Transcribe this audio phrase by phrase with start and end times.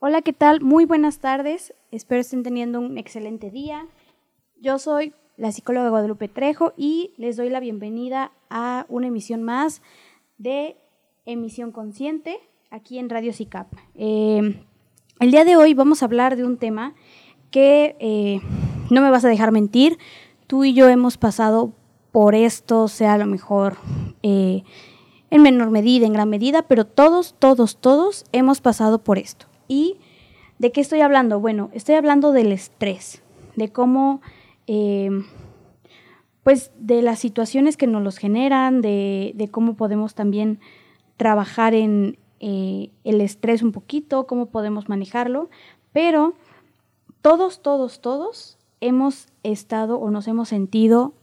[0.00, 0.60] Hola, ¿qué tal?
[0.60, 1.74] Muy buenas tardes.
[1.90, 3.84] Espero estén teniendo un excelente día.
[4.60, 9.82] Yo soy la psicóloga Guadalupe Trejo y les doy la bienvenida a una emisión más
[10.36, 10.76] de
[11.26, 12.38] Emisión Consciente
[12.70, 13.72] aquí en Radio CICAP.
[13.96, 14.62] Eh,
[15.18, 16.94] el día de hoy vamos a hablar de un tema
[17.50, 18.40] que eh,
[18.90, 19.98] no me vas a dejar mentir.
[20.46, 21.72] Tú y yo hemos pasado
[22.12, 23.78] por esto, sea a lo mejor
[24.22, 24.62] eh,
[25.30, 29.48] en menor medida, en gran medida, pero todos, todos, todos hemos pasado por esto.
[29.68, 29.98] ¿Y
[30.58, 31.38] de qué estoy hablando?
[31.40, 33.22] Bueno, estoy hablando del estrés,
[33.54, 34.20] de cómo,
[34.66, 35.10] eh,
[36.42, 40.58] pues, de las situaciones que nos los generan, de, cómo podemos también
[41.16, 45.50] trabajar en eh, el estrés un poquito, cómo podemos manejarlo,
[45.92, 46.34] pero
[47.20, 51.14] todos, todos, todos hemos estado o nos hemos sentido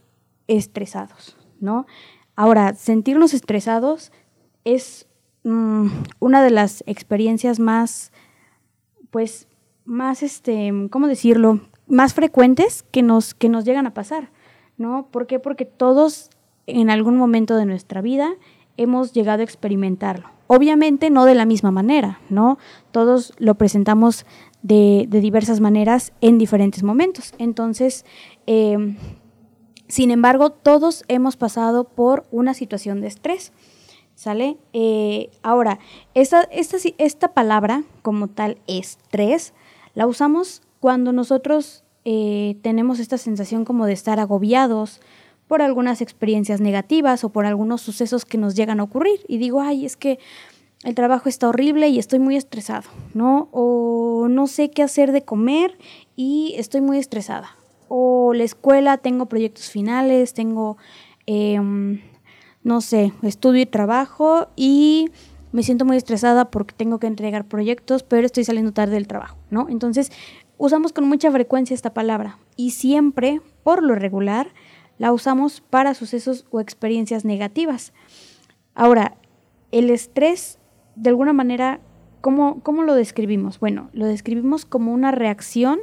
[0.48, 1.86] estresados, ¿no?
[2.36, 4.12] Ahora, sentirnos estresados
[4.66, 5.08] es
[5.44, 5.88] mm,
[6.20, 8.12] una de las experiencias más
[9.16, 9.48] pues
[9.86, 11.62] más, este, ¿cómo decirlo?
[11.88, 14.30] Más frecuentes que nos, que nos llegan a pasar,
[14.78, 15.08] ¿no?
[15.10, 15.40] ¿Por qué?
[15.40, 16.32] Porque todos
[16.68, 18.34] en algún momento de nuestra vida
[18.76, 20.28] hemos llegado a experimentarlo.
[20.48, 22.58] Obviamente no de la misma manera, ¿no?
[22.92, 24.26] Todos lo presentamos
[24.64, 27.34] de, diversas maneras en diferentes momentos.
[27.38, 28.04] Entonces,
[28.48, 28.98] em,
[29.88, 33.54] sin embargo, todos hemos pasado por una situación de estrés.
[34.16, 34.58] ¿Sale?
[34.72, 35.80] Eh, ahora,
[36.14, 39.54] esta, esta, esta, palabra como tal, estrés,
[39.94, 45.02] la usamos cuando nosotros eh, tenemos esta sensación como de estar agobiados
[45.48, 49.20] por algunas experiencias negativas o por algunos sucesos que nos llegan a ocurrir.
[49.28, 50.18] Y digo, ay, es que
[50.84, 53.50] el trabajo está horrible y estoy muy estresado, ¿no?
[53.52, 55.78] O no sé qué hacer de comer
[56.16, 57.58] y estoy muy estresada.
[57.90, 60.78] O la escuela, tengo proyectos finales, tengo...
[61.26, 62.02] Em,
[62.66, 65.12] no sé, estudio y trabajo y
[65.52, 69.38] me siento muy estresada porque tengo que entregar proyectos, pero estoy saliendo tarde del trabajo,
[69.52, 69.68] ¿no?
[69.70, 70.12] Entonces,
[70.58, 74.48] usamos con mucha frecuencia esta palabra y siempre, por lo regular,
[74.98, 77.94] la usamos para sucesos o experiencias negativas.
[78.74, 79.16] Ahora,
[79.72, 80.58] el estrés,
[80.96, 81.80] de alguna manera,
[82.22, 83.60] ¿cómo, cómo lo describimos?
[83.60, 85.82] Bueno, lo describimos como una reacción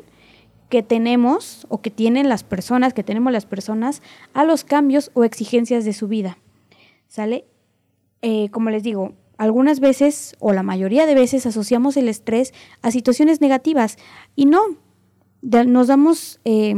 [0.68, 4.02] que tenemos o que tienen las personas, que tenemos las personas
[4.34, 6.38] a los cambios o exigencias de su vida.
[7.12, 7.44] ¿Sale?
[8.22, 12.90] Eh, como les digo, algunas veces o la mayoría de veces asociamos el estrés a
[12.90, 13.98] situaciones negativas
[14.34, 14.62] y no,
[15.42, 16.74] nos damos, eh,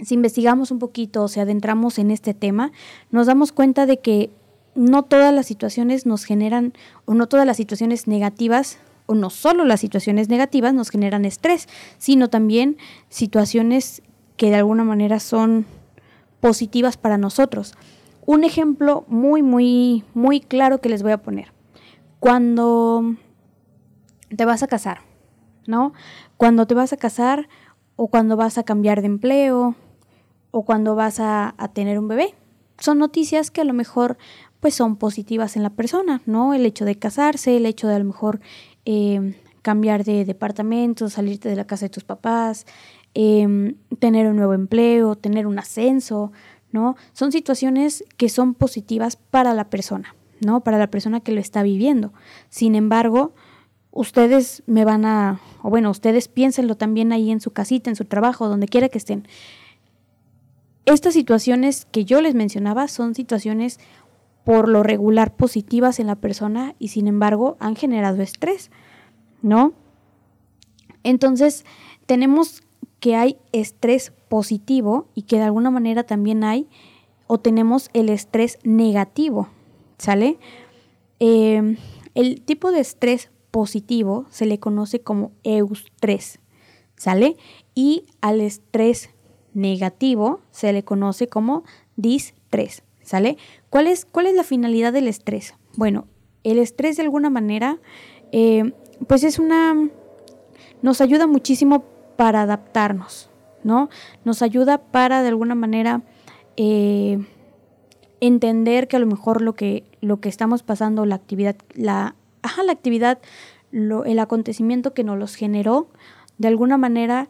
[0.00, 2.72] si investigamos un poquito o si adentramos en este tema,
[3.12, 4.30] nos damos cuenta de que
[4.74, 6.72] no todas las situaciones nos generan,
[7.04, 11.68] o no todas las situaciones negativas, o no solo las situaciones negativas nos generan estrés,
[11.98, 12.76] sino también
[13.08, 14.02] situaciones
[14.36, 15.64] que de alguna manera son
[16.40, 17.74] positivas para nosotros.
[18.26, 21.52] Un ejemplo muy, muy, muy claro que les voy a poner.
[22.20, 23.16] Cuando
[24.34, 25.00] te vas a casar,
[25.66, 25.92] ¿no?
[26.36, 27.48] Cuando te vas a casar
[27.96, 29.76] o cuando vas a cambiar de empleo
[30.50, 32.34] o cuando vas a, tener un bebé.
[32.78, 34.16] Son noticias que a lo mejor
[34.60, 36.54] pues son positivas en la persona, ¿no?
[36.54, 38.40] El hecho de casarse, el hecho de a lo mejor
[38.84, 42.66] eh, cambiar de departamento, salirte de la casa de tus papás,
[43.14, 46.32] em, tener un nuevo empleo, tener un ascenso,
[46.74, 46.96] ¿no?
[47.12, 50.64] Son situaciones que son positivas para la persona, ¿no?
[50.64, 52.12] Para la persona que lo está viviendo.
[52.48, 53.32] Sin embargo,
[53.92, 58.06] ustedes me van a, o bueno, ustedes piénsenlo también ahí en su casita, en su
[58.06, 59.28] trabajo, donde quiera que estén.
[60.84, 63.78] Estas situaciones que yo les mencionaba son situaciones
[64.42, 68.72] por lo regular positivas en la persona y sin embargo han generado estrés,
[69.42, 69.74] ¿no?
[71.04, 71.64] Entonces,
[72.06, 72.63] tenemos
[73.04, 76.70] que hay estrés positivo y que de alguna manera también hay
[77.26, 79.50] o tenemos el estrés negativo,
[79.98, 80.38] ¿sale?
[81.18, 81.76] Em,
[82.14, 86.40] el tipo de estrés positivo se le conoce como eustrés,
[86.96, 87.36] ¿sale?
[87.74, 89.10] Y al estrés
[89.52, 91.62] negativo se le conoce como
[91.96, 93.36] distrés, ¿sale?
[93.68, 95.52] ¿Cuál es, cuál es la finalidad del estrés?
[95.76, 96.06] Bueno,
[96.42, 97.80] el estrés de alguna manera,
[98.32, 98.72] eh,
[99.06, 99.90] pues es una,
[100.80, 101.84] nos ayuda muchísimo
[102.16, 103.30] para adaptarnos,
[103.62, 103.88] ¿no?
[104.24, 106.02] Nos ayuda para de alguna manera
[106.56, 107.18] eh,
[108.20, 112.14] entender que a lo mejor lo que, lo que estamos pasando, la actividad, la,
[112.64, 113.18] la actividad,
[113.72, 115.88] el acontecimiento que nos los generó,
[116.38, 117.28] de alguna manera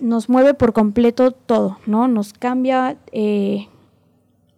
[0.00, 2.06] nos mueve por completo todo, ¿no?
[2.06, 3.68] Nos cambia, eh,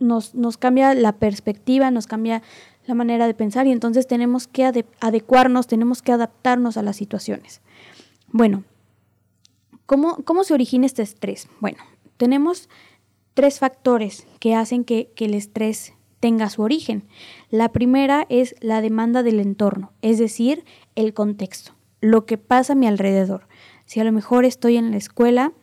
[0.00, 2.42] nos, nos, cambia la perspectiva, nos cambia
[2.86, 4.64] la manera de pensar y entonces tenemos que
[5.00, 7.60] adecuarnos, tenemos que adaptarnos a las situaciones.
[8.32, 8.64] Bueno,
[9.88, 11.48] ¿Cómo, se origina este estrés?
[11.60, 11.78] Bueno,
[12.18, 12.68] tenemos
[13.32, 17.04] tres factores que hacen que, el estrés tenga su origen.
[17.48, 20.62] La primera es la demanda del entorno, es decir,
[20.94, 21.72] el contexto.
[22.02, 23.48] lo que pasa a mi alrededor.
[23.86, 25.54] Si a lo mejor estoy en la escuela,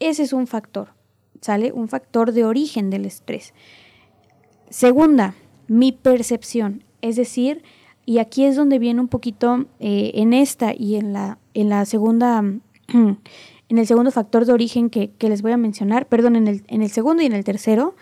[0.00, 0.88] ese es un factor,
[1.40, 1.72] ¿sale?
[1.72, 3.54] Un factor de origen del estrés.
[4.68, 5.34] Segunda,
[5.66, 7.62] mi percepción, es decir,
[8.04, 11.86] y aquí es donde viene un poquito eh, en esta y en la, en la
[11.86, 12.44] segunda,
[13.68, 16.82] en el segundo factor de origen que, les voy a mencionar, perdón, en el, en
[16.82, 17.94] el segundo y en el tercero,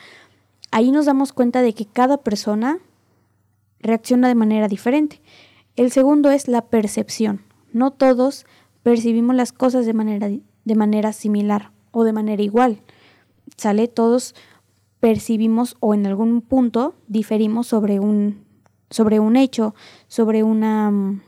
[0.70, 2.78] ahí nos damos cuenta de que cada persona
[3.80, 5.20] reacciona de manera diferente.
[5.76, 7.42] El segundo es la percepción.
[7.72, 8.46] No todos
[8.82, 12.80] percibimos las cosas de manera, de manera similar o de manera igual.
[13.56, 13.88] ¿Sale?
[13.88, 14.34] Todos
[15.00, 18.44] percibimos o en algún punto diferimos sobre un,
[18.90, 19.74] sobre un hecho,
[20.06, 21.20] sobre una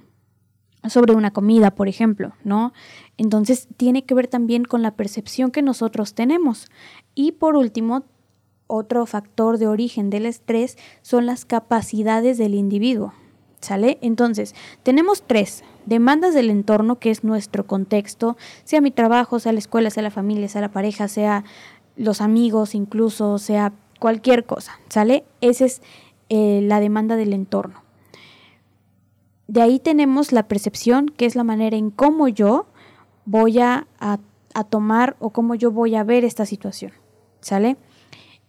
[0.88, 2.72] sobre una comida, por ejemplo, ¿no?
[3.16, 6.66] Entonces tiene que ver también con la percepción que nosotros tenemos.
[7.14, 8.04] Y por último,
[8.66, 13.12] otro factor de origen del estrés son las capacidades del individuo.
[13.60, 13.98] ¿Sale?
[14.02, 19.58] Entonces, tenemos tres demandas del entorno, que es nuestro contexto, sea mi trabajo, sea la
[19.58, 21.44] escuela, sea la familia, sea la pareja, sea
[21.96, 25.24] los amigos, incluso, sea cualquier cosa, ¿sale?
[25.40, 25.80] Esa es
[26.28, 27.82] eh, la demanda del entorno.
[29.46, 32.66] De ahí tenemos la percepción, que es la manera en cómo yo
[33.26, 36.92] voy a, a tomar o cómo yo voy a ver esta situación,
[37.40, 37.76] ¿sale?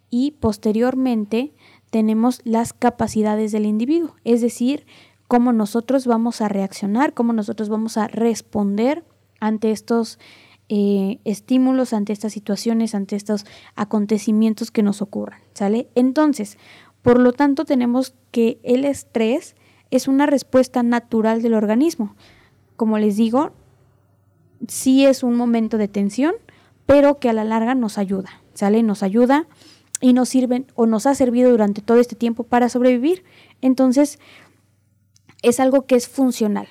[0.09, 1.53] Y posteriormente
[1.89, 4.85] tenemos las capacidades del individuo, es decir,
[5.27, 9.03] cómo nosotros vamos a reaccionar, cómo nosotros vamos a responder
[9.39, 10.19] ante estos
[10.69, 13.45] eh, estímulos, ante estas situaciones, ante estos
[13.75, 15.89] acontecimientos que nos ocurran, ¿sale?
[15.95, 16.57] Entonces,
[17.01, 19.55] por lo tanto, tenemos que el estrés
[19.91, 22.15] es una respuesta natural del organismo.
[22.75, 23.51] Como les digo,
[24.67, 26.35] sí es un momento de tensión,
[26.85, 28.83] pero que a la larga nos ayuda, ¿sale?
[28.83, 29.47] Nos ayuda
[30.01, 33.23] y nos sirven o nos ha servido durante todo este tiempo para sobrevivir.
[33.61, 34.19] Entonces,
[35.41, 36.67] es algo que es funcional.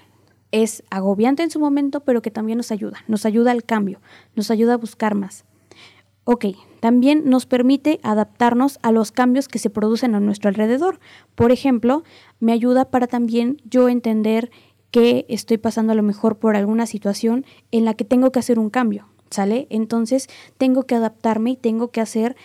[0.50, 2.98] Es agobiante en su momento, pero que también nos ayuda.
[3.08, 4.00] Nos ayuda al cambio,
[4.36, 5.44] nos ayuda a buscar más.
[6.24, 6.46] Ok,
[6.80, 10.98] también nos permite adaptarnos a los cambios que se producen a nuestro alrededor.
[11.34, 12.02] Por ejemplo,
[12.40, 14.50] me ayuda para también yo entender
[14.94, 18.60] que estoy pasando a lo mejor por alguna situación en la que tengo que hacer
[18.60, 19.66] un cambio, ¿sale?
[19.68, 22.36] Entonces tengo que adaptarme y tengo que hacer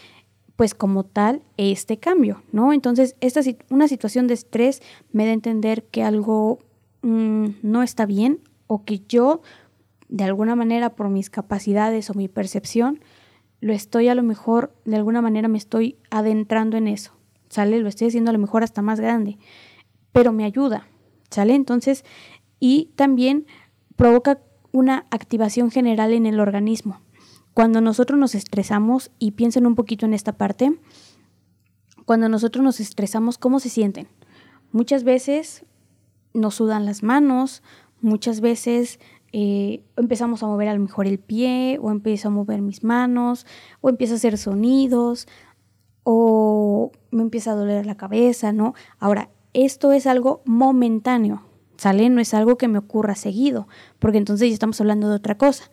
[0.55, 2.73] pues como tal este cambio, ¿no?
[2.73, 4.81] Entonces, esta, una situación de estrés
[5.11, 6.57] me da a entender que algo
[7.03, 9.43] mm, no está bien o que yo,
[10.07, 12.99] de alguna manera, por mis capacidades o mi percepción,
[13.61, 17.11] lo estoy a lo mejor, de alguna manera me estoy adentrando en eso,
[17.47, 17.79] ¿sale?
[17.79, 19.37] Lo estoy haciendo a lo mejor hasta más grande,
[20.11, 20.87] pero me ayuda,
[21.29, 21.53] ¿sale?
[21.53, 22.03] Entonces,
[22.59, 23.45] y también
[23.95, 24.39] provoca
[24.71, 27.01] una activación general en el organismo.
[27.53, 30.79] Cuando nosotros nos estresamos, y piensen un poquito en esta parte,
[32.05, 34.07] cuando nosotros nos estresamos, ¿cómo se sienten?
[34.71, 35.65] Muchas veces
[36.33, 37.63] nos sudan las manos,
[38.01, 38.99] muchas veces
[39.31, 43.45] eh, empezamos a mover a lo mejor el pie, o empiezo a mover mis manos,
[43.81, 45.27] o empiezo a hacer sonidos,
[46.03, 48.73] o me empieza a doler la cabeza, ¿no?
[48.99, 51.43] Ahora, esto es algo momentáneo,
[51.79, 52.09] ¿sale?
[52.09, 53.67] No es algo que me ocurra seguido,
[53.97, 55.71] porque entonces ya estamos hablando de otra cosa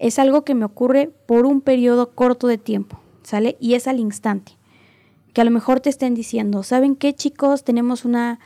[0.00, 3.56] es algo que me ocurre por un periodo corto de tiempo, ¿sale?
[3.60, 4.56] Y es al instante.
[5.34, 7.62] Que a lo mejor te estén diciendo, ¿saben qué chicos?
[7.64, 8.40] Tenemos una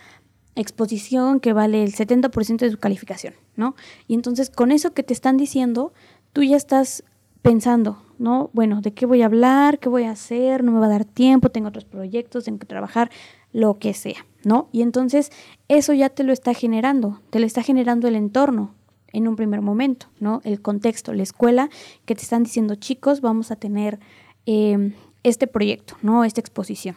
[0.57, 3.77] exposición que vale el 70% de su calificación, ¿no?
[4.09, 5.95] Y entonces con eso que te están diciendo,
[6.33, 7.05] tú ya estás
[7.41, 8.51] pensando, ¿no?
[8.53, 9.79] Bueno, ¿de qué voy a hablar?
[9.79, 10.65] ¿Qué voy a hacer?
[10.65, 13.11] No me va a dar tiempo, tengo otros proyectos, tengo que trabajar,
[13.55, 14.69] lo que sea, ¿no?
[14.73, 15.31] Y entonces
[15.69, 18.75] eso ya te lo está generando, te lo está generando el entorno,
[19.15, 20.41] en un primer momento, ¿no?
[20.45, 21.71] El contexto, la escuela,
[22.05, 24.01] que te están diciendo, chicos, vamos a tener
[24.45, 26.25] em, este proyecto, ¿no?
[26.25, 26.97] Esta exposición.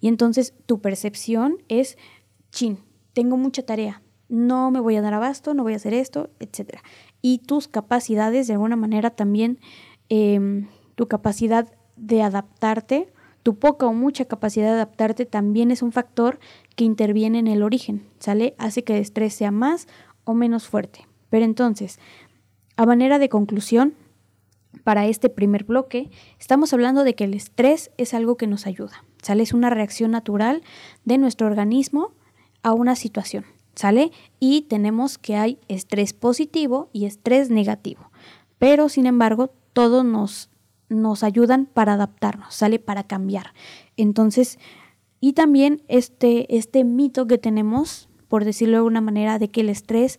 [0.00, 1.98] Y entonces tu percepción es,
[2.50, 2.78] chin,
[3.12, 6.78] tengo mucha tarea, no me voy a dar abasto, no voy a hacer esto, etc.
[7.20, 9.58] Y tus capacidades, de alguna manera también,
[10.08, 13.12] em, tu capacidad de adaptarte,
[13.46, 16.40] tu poca o mucha capacidad de adaptarte también es un factor
[16.74, 18.56] que interviene en el origen, ¿sale?
[18.58, 19.86] Hace que el estrés sea más
[20.24, 21.06] o menos fuerte.
[21.30, 22.00] Pero entonces,
[22.76, 23.94] a manera de conclusión,
[24.82, 26.10] para este primer bloque,
[26.40, 29.44] estamos hablando de que el estrés es algo que nos ayuda, ¿sale?
[29.44, 30.64] Es una reacción natural
[31.04, 32.14] de nuestro organismo
[32.64, 33.44] a una situación,
[33.76, 34.10] ¿sale?
[34.40, 38.10] Y tenemos que hay estrés positivo y estrés negativo.
[38.58, 40.50] Pero, sin embargo, todos nos,
[40.88, 42.78] nos ayudan para adaptarnos, ¿sale?
[42.78, 43.52] Para cambiar.
[43.96, 44.58] Entonces,
[45.20, 49.68] y también este, este mito que tenemos, por decirlo de alguna manera, de que el
[49.68, 50.18] estrés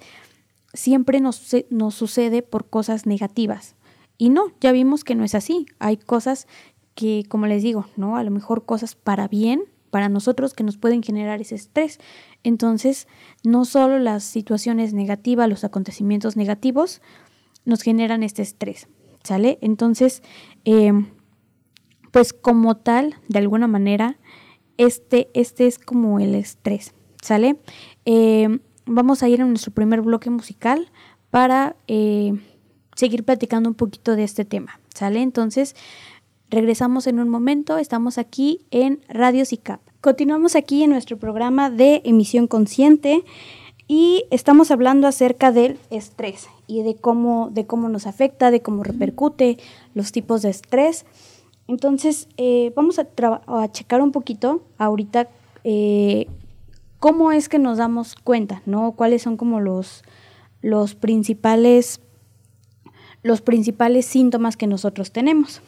[0.74, 3.76] siempre nos, nos sucede por cosas negativas.
[4.18, 5.66] Y no, ya vimos que no es así.
[5.80, 6.48] Hay cosas
[6.96, 8.18] que, como les digo, ¿no?
[8.18, 12.00] A lo mejor cosas para bien para nosotros que nos pueden generar ese estrés.
[12.44, 13.08] Entonces,
[13.44, 17.02] no solo las situaciones negativas, los acontecimientos negativos
[17.66, 18.88] nos generan este estrés,
[19.28, 19.60] ¿sale?
[19.62, 20.24] Entonces,
[20.64, 20.94] eh,
[22.12, 24.18] pues como tal, de alguna manera,
[24.78, 27.58] este, este es como el estrés, ¿sale?
[28.06, 30.90] Eh, vamos a ir a nuestro primer bloque musical
[31.30, 32.40] para eh,
[32.96, 35.22] seguir platicando un poquito de este tema, ¿sale?
[35.22, 35.76] Entonces,
[36.50, 39.82] regresamos en un momento, estamos aquí en Radio CICAP.
[40.00, 43.26] Continuamos aquí en nuestro programa de emisión consciente
[43.88, 48.84] y estamos hablando acerca del estrés y de cómo, de cómo nos afecta, de cómo
[48.84, 49.58] repercute,
[49.94, 51.06] los tipos de estrés.
[51.68, 53.08] Entonces, eh, vamos a,
[53.72, 55.30] checar un poquito ahorita
[55.64, 56.28] eh,
[57.00, 58.92] cómo es que nos damos cuenta, ¿no?
[58.94, 60.04] Cuáles son como los,
[60.62, 62.02] los principales
[63.24, 65.62] los principales síntomas que nosotros tenemos.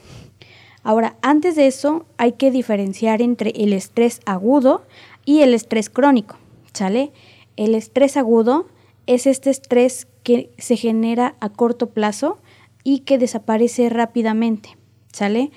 [0.84, 4.84] Ahora, antes de eso, hay que diferenciar entre el estrés agudo
[5.26, 6.38] y el estrés crónico,
[6.74, 7.12] ¿sale?
[7.60, 8.68] El estrés agudo
[9.06, 12.38] es este estrés que se genera a corto plazo
[12.86, 14.78] y que desaparece rápidamente,
[15.12, 15.52] ¿sale?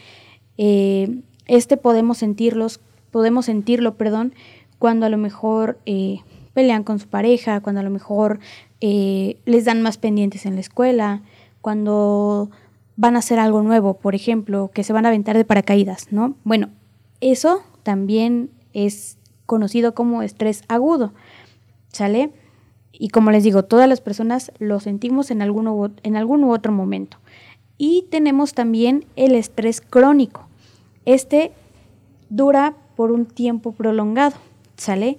[0.59, 2.81] Eh, este podemos sentirlos,
[3.13, 4.35] podemos sentirlo, perdón,
[4.81, 6.19] cuando a lo mejor eh,
[6.55, 8.41] pelean con su pareja, cuando a lo mejor
[8.81, 11.23] eh, les dan más pendientes en la escuela,
[11.61, 12.51] cuando
[12.97, 16.35] van a hacer algo nuevo, por ejemplo, que se van a aventar de paracaídas, ¿no?
[16.43, 16.69] Bueno,
[17.21, 21.13] eso también es conocido como estrés agudo,
[21.93, 22.33] ¿sale?
[22.93, 27.19] Y como les digo, todas las personas lo sentimos en en algún u otro momento.
[27.79, 30.47] Y tenemos también el estrés crónico.
[31.05, 31.53] Este
[32.29, 34.37] dura por un tiempo prolongado,
[34.77, 35.19] ¿sale?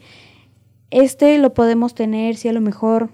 [0.91, 3.09] Este lo podemos tener si a lo mejor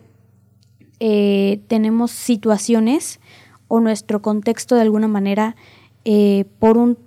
[0.99, 3.19] eh, tenemos situaciones
[3.67, 5.55] o nuestro contexto de alguna manera
[6.03, 6.97] eh, por, un,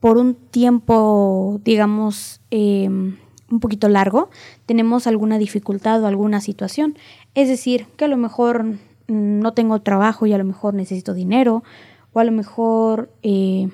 [0.00, 3.16] por un tiempo, digamos, em,
[3.50, 4.30] un poquito largo,
[4.66, 6.96] tenemos alguna dificultad o alguna situación.
[7.34, 8.64] Es decir, que a lo mejor
[9.06, 11.62] no tengo trabajo y a lo mejor necesito dinero,
[12.12, 13.68] o a lo mejor eh,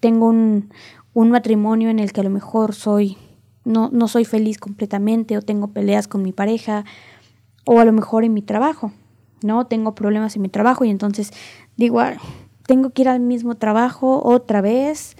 [0.00, 0.70] tengo un,
[1.14, 3.16] un, matrimonio en el que a lo mejor soy,
[3.64, 6.84] no, no soy feliz completamente, o tengo peleas con mi pareja,
[7.64, 8.92] o a lo mejor en mi trabajo.
[9.42, 9.66] ¿no?
[9.66, 11.32] Tengo problemas en mi trabajo y entonces
[11.76, 12.00] digo,
[12.66, 15.16] tengo que ir al mismo trabajo otra vez,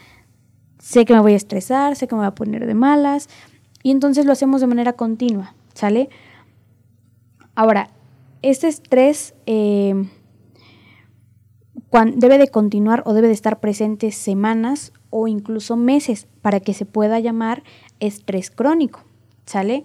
[0.79, 3.29] sé que me voy a estresar, sé que me voy a poner de malas
[3.87, 6.09] y entonces lo hacemos de manera continua, ¿sale?
[7.55, 7.91] Ahora,
[8.43, 9.95] este estrés eh,
[12.17, 16.85] debe de continuar o debe de estar presente semanas o incluso meses para que se
[16.85, 17.63] pueda llamar
[18.01, 19.05] estrés crónico,
[19.45, 19.85] ¿sale?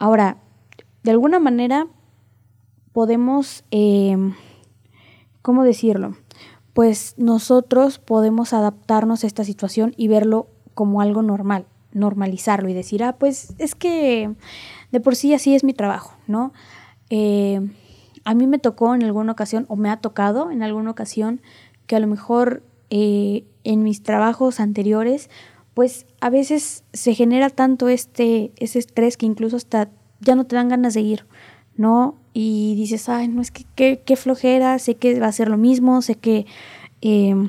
[0.00, 0.38] Ahora,
[1.04, 1.86] de alguna manera
[2.92, 4.34] podemos, em,
[5.42, 6.16] ¿cómo decirlo?
[6.72, 11.66] Pues nosotros podemos adaptarnos a esta situación y verlo como algo normal,
[11.96, 14.30] normalizarlo y decir, ah, pues es que
[14.92, 16.52] de por sí así es mi trabajo, ¿no?
[17.10, 17.60] Eh,
[18.24, 21.40] a mí me tocó en alguna ocasión, o me ha tocado en alguna ocasión,
[21.86, 25.30] que a lo mejor eh, en mis trabajos anteriores,
[25.74, 30.56] pues a veces se genera tanto este, ese estrés que incluso hasta ya no te
[30.56, 31.26] dan ganas de ir,
[31.76, 32.16] ¿no?
[32.38, 33.64] y dices, ay, no es que
[33.96, 36.44] qué, flojera, sé que va a ser lo mismo, sé que,
[37.00, 37.48] em,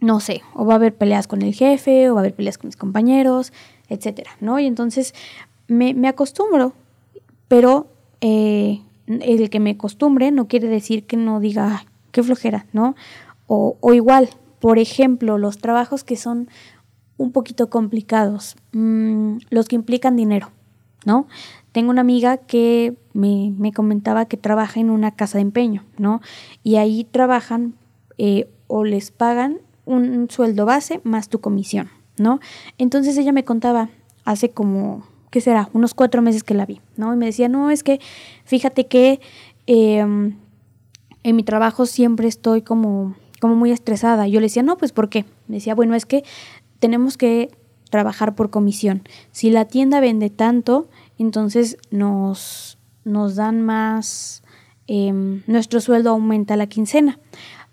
[0.00, 2.58] no sé, o va a haber peleas con el jefe, o va a haber peleas
[2.58, 3.52] con mis compañeros,
[3.88, 4.58] etcétera, ¿no?
[4.58, 5.14] Y entonces
[5.68, 6.72] me, acostumbro,
[7.48, 7.88] pero
[8.20, 12.94] eh, el que me acostumbre no quiere decir que no diga, qué flojera, ¿no?
[13.46, 14.30] O, o, igual,
[14.60, 16.48] por ejemplo, los trabajos que son
[17.16, 20.50] un poquito complicados, mmm, los que implican dinero,
[21.04, 21.26] ¿no?
[21.72, 26.20] Tengo una amiga que me, comentaba que trabaja en una casa de empeño, ¿no?
[26.64, 27.74] Y ahí trabajan
[28.18, 29.58] eh, o les pagan
[29.92, 32.40] un sueldo base más tu comisión, ¿no?
[32.78, 33.90] Entonces ella me contaba
[34.24, 35.68] hace como, ¿qué será?
[35.72, 37.12] Unos cuatro meses que la vi, ¿no?
[37.12, 38.00] Y me decía, no, es que
[38.44, 39.20] fíjate que
[39.66, 40.36] em,
[41.22, 44.26] en mi trabajo siempre estoy como, como muy estresada.
[44.28, 45.24] Yo le decía, no, pues ¿por qué?
[45.48, 46.24] Me decía, bueno, es que
[46.78, 47.50] tenemos que
[47.90, 49.02] trabajar por comisión.
[49.32, 54.42] Si la tienda vende tanto, entonces nos, nos dan más,
[54.86, 57.18] em, nuestro sueldo aumenta la quincena,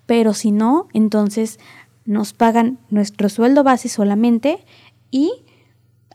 [0.06, 1.60] pero si no, entonces
[2.08, 4.66] nos pagan nuestro sueldo base solamente
[5.12, 5.32] y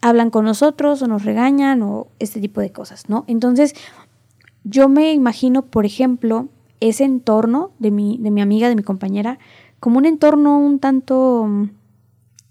[0.01, 3.25] hablan con nosotros o nos regañan o este tipo de cosas, ¿no?
[3.29, 3.75] Entonces,
[4.65, 6.49] yo me imagino, por ejemplo,
[6.81, 9.39] ese entorno de mi, de mi amiga, de mi compañera,
[9.79, 11.49] como un entorno un tanto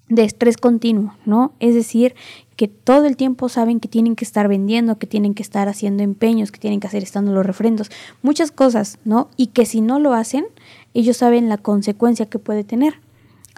[0.07, 1.53] de estrés continuo, ¿no?
[1.60, 2.15] Es decir,
[2.55, 6.03] que todo el tiempo saben que tienen que estar vendiendo, que tienen que estar haciendo
[6.03, 7.89] empeños, que tienen que hacer estando los refrendos,
[8.21, 9.29] muchas cosas, ¿no?
[9.36, 10.45] Y que si no lo hacen,
[10.93, 13.00] ellos saben la consecuencia que puede tener.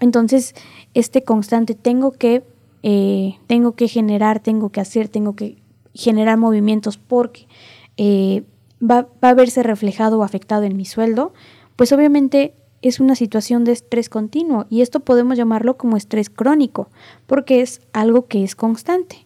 [0.03, 0.53] Entonces,
[0.93, 2.43] este constante, tengo que
[2.83, 7.47] eh, tengo que generar, tengo que hacer, tengo que generar movimientos porque
[7.95, 8.43] eh,
[8.81, 11.33] va, va a verse reflejado o afectado en mi sueldo,
[11.77, 16.89] pues obviamente es una situación de estrés continuo y esto podemos llamarlo como estrés crónico,
[17.25, 19.25] porque es algo que es constante.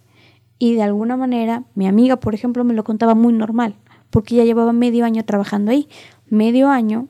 [0.59, 3.73] Y de alguna manera, mi amiga, por ejemplo, me lo contaba muy normal,
[4.11, 5.87] porque ya llevaba medio año trabajando ahí.
[6.29, 7.07] Medio año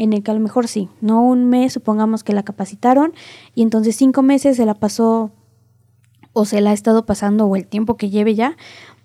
[0.00, 3.12] en el que a lo mejor sí, no un mes, supongamos que la capacitaron,
[3.54, 5.30] y entonces cinco meses se la pasó
[6.32, 8.56] o se la ha estado pasando o el tiempo que lleve ya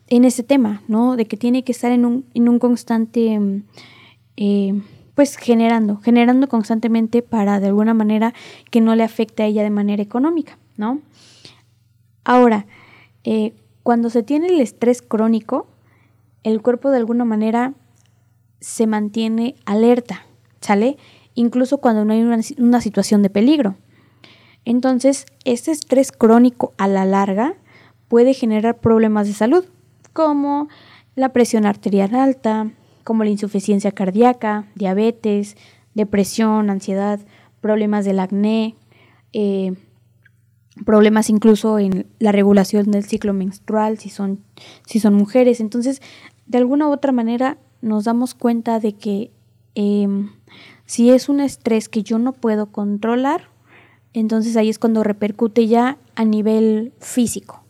[0.08, 1.18] en ese tema, ¿no?
[1.18, 3.64] De que tiene que estar en un, en un constante, mm,
[4.38, 4.82] eh,
[5.16, 8.34] pues generando, generando constantemente para de alguna manera
[8.72, 11.02] que no le afecte a ella de manera económica, ¿no?
[12.24, 12.68] Ahora,
[13.26, 15.68] eh, cuando se tiene el estrés crónico,
[16.44, 17.74] el cuerpo de alguna manera
[18.62, 20.26] se mantiene alerta,
[20.66, 20.98] ¿sale?
[21.34, 23.76] Incluso cuando no hay una, una situación de peligro.
[24.66, 27.56] Entonces, este estrés crónico a la larga
[28.08, 29.66] puede generar problemas de salud,
[30.14, 30.70] como
[31.16, 32.72] la presión arterial alta,
[33.04, 35.56] como la insuficiencia cardíaca, diabetes,
[35.94, 37.20] depresión, ansiedad,
[37.62, 38.76] problemas del acné,
[39.34, 39.74] eh,
[40.86, 44.44] problemas incluso en la regulación del ciclo menstrual si son,
[44.86, 45.62] si son mujeres.
[45.62, 46.02] Entonces,
[46.48, 49.32] de alguna u otra manera nos damos cuenta de que
[49.76, 50.32] em,
[50.86, 53.50] si es un estrés que yo no puedo controlar,
[54.14, 57.64] entonces ahí es cuando repercute ya a nivel físico,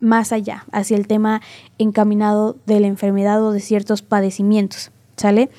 [0.00, 1.42] más allá, hacia el tema
[1.78, 5.50] encaminado de la enfermedad o de ciertos padecimientos, ¿sale?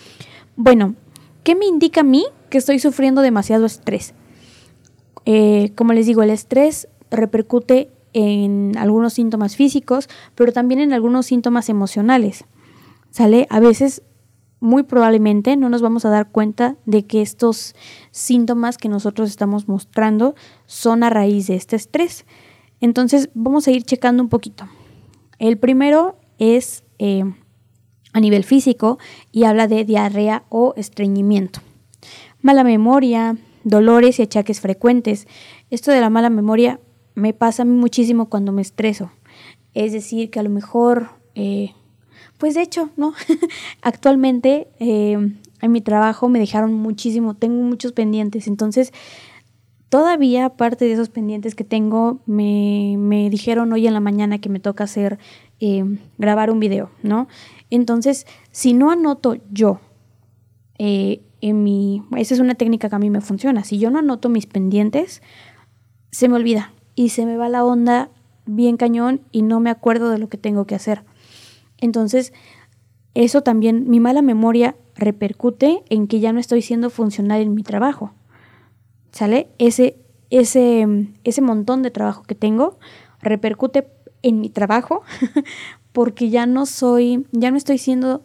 [0.55, 0.95] Bueno,
[1.43, 4.13] ¿qué me indica a mí que estoy sufriendo demasiado estrés?
[5.25, 11.27] Eh, como les digo, el estrés repercute en algunos síntomas físicos, pero también en algunos
[11.27, 12.45] síntomas emocionales,
[13.11, 13.45] ¿sale?
[13.49, 14.01] A veces
[14.59, 17.75] muy probablemente no nos vamos a dar cuenta de que estos
[18.11, 20.35] síntomas que nosotros estamos mostrando
[20.65, 22.25] son a raíz de este estrés.
[22.81, 24.67] Entonces vamos a ir checando un poquito.
[25.37, 27.23] El primero es eh,
[28.13, 28.99] a nivel físico
[29.31, 31.61] y habla de diarrea o estreñimiento.
[32.41, 35.27] Mala memoria, dolores y achaques frecuentes.
[35.69, 36.79] Esto de la mala memoria
[37.15, 39.11] me pasa muchísimo cuando me estreso.
[39.73, 41.73] Es decir, que a lo mejor eh,
[42.39, 43.13] pues de hecho, ¿no?
[43.81, 45.17] Actualmente eh,
[45.61, 48.91] en mi trabajo me dejaron muchísimo, tengo muchos pendientes, entonces
[49.89, 54.49] todavía aparte de esos pendientes que tengo, me, me dijeron hoy en la mañana que
[54.49, 55.19] me toca hacer,
[55.59, 55.83] eh,
[56.17, 57.27] grabar un video, ¿no?
[57.69, 59.81] Entonces, si no anoto yo
[60.77, 63.99] eh, en mi, esa es una técnica que a mí me funciona, si yo no
[63.99, 65.21] anoto mis pendientes,
[66.11, 68.09] se me olvida y se me va la onda
[68.45, 71.03] bien cañón y no me acuerdo de lo que tengo que hacer.
[71.81, 72.33] Entonces,
[73.13, 77.63] eso también, mi mala memoria repercute en que ya no estoy siendo funcional en mi
[77.63, 78.13] trabajo.
[79.11, 79.49] ¿Sale?
[79.57, 79.97] Ese,
[80.29, 80.87] ese,
[81.23, 82.77] ese montón de trabajo que tengo
[83.21, 83.87] repercute
[84.21, 85.03] en mi trabajo
[85.91, 88.23] porque ya no soy, ya no estoy siendo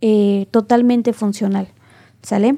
[0.00, 1.68] eh, totalmente funcional.
[2.22, 2.56] ¿Sale?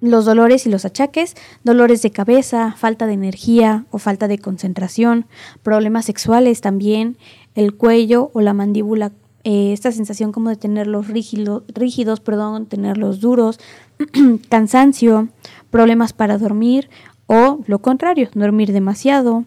[0.00, 5.26] Los dolores y los achaques, dolores de cabeza, falta de energía o falta de concentración,
[5.62, 7.16] problemas sexuales también,
[7.54, 9.12] el cuello o la mandíbula,
[9.44, 13.58] eh, esta sensación como de tenerlos rígidos, rígidos perdón, tenerlos duros,
[14.48, 15.28] cansancio,
[15.70, 16.88] problemas para dormir
[17.26, 19.44] o lo contrario, dormir demasiado,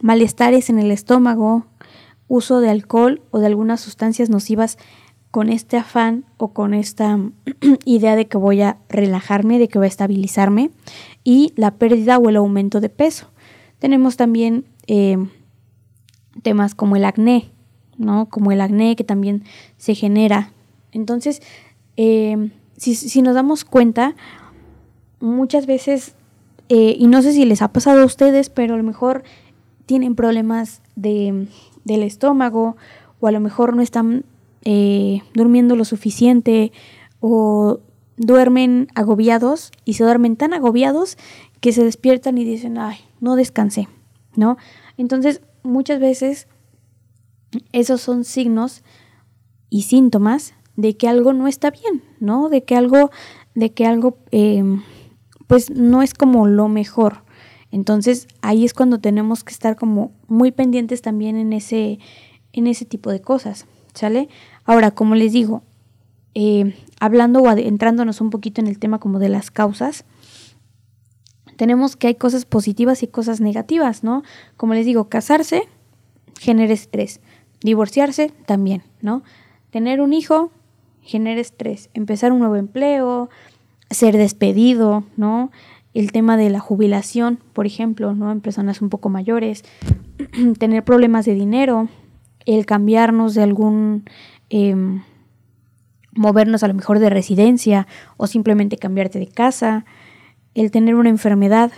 [0.00, 1.66] malestares en el estómago,
[2.28, 4.78] uso de alcohol o de algunas sustancias nocivas
[5.36, 7.20] con este afán o con esta
[7.84, 10.70] idea de que voy a relajarme, de que voy a estabilizarme
[11.24, 13.26] y la pérdida o el aumento de peso.
[13.78, 15.18] Tenemos también eh,
[16.40, 17.50] temas como el acné,
[17.98, 18.30] ¿no?
[18.30, 19.44] Como el acné que también
[19.76, 20.52] se genera.
[20.90, 21.42] Entonces,
[21.98, 24.14] eh, si, nos damos cuenta,
[25.20, 26.14] muchas veces,
[26.70, 29.22] eh, y no sé si les ha pasado a ustedes, pero a lo mejor
[29.84, 31.46] tienen problemas de,
[31.84, 32.78] del estómago
[33.20, 34.24] o a lo mejor no están
[34.68, 36.72] eh, durmiendo lo suficiente
[37.20, 37.78] o
[38.16, 41.16] duermen agobiados y se duermen tan agobiados
[41.60, 43.86] que se despiertan y dicen, ay, no descansé,
[44.34, 44.56] ¿no?
[44.98, 46.48] Entonces, muchas veces
[47.70, 48.82] esos son signos
[49.70, 52.48] y síntomas de que algo no está bien, ¿no?
[52.48, 53.12] De que algo,
[53.54, 54.82] de que algo, em,
[55.46, 57.22] pues no es como lo mejor.
[57.70, 62.00] Entonces ahí es cuando tenemos que estar como muy pendientes también en ese,
[62.52, 64.28] en ese tipo de cosas, ¿sale?
[64.64, 65.62] Ahora, como les digo,
[66.34, 70.04] eh, hablando o adentrándonos un poquito en el tema como de las causas,
[71.56, 74.22] tenemos que hay cosas positivas y cosas negativas, ¿no?
[74.56, 75.62] Como les digo, casarse
[76.38, 77.20] genera estrés,
[77.62, 79.22] divorciarse también, ¿no?
[79.70, 80.50] Tener un hijo
[81.00, 83.30] genera estrés, empezar un nuevo empleo,
[83.90, 85.50] ser despedido, ¿no?
[85.94, 88.30] El tema de la jubilación, por ejemplo, ¿no?
[88.30, 89.64] En personas un poco mayores.
[90.58, 91.88] tener problemas de dinero,
[92.46, 94.04] el cambiarnos de algún...
[94.48, 95.02] Em,
[96.16, 99.84] movernos a lo mejor de residencia o simplemente cambiarte de casa,
[100.54, 101.70] el tener una enfermedad,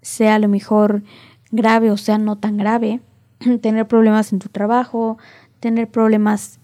[0.00, 1.02] sea a lo mejor
[1.50, 3.00] grave o sea no tan grave,
[3.60, 5.18] tener problemas en tu trabajo,
[5.60, 6.58] tener problemas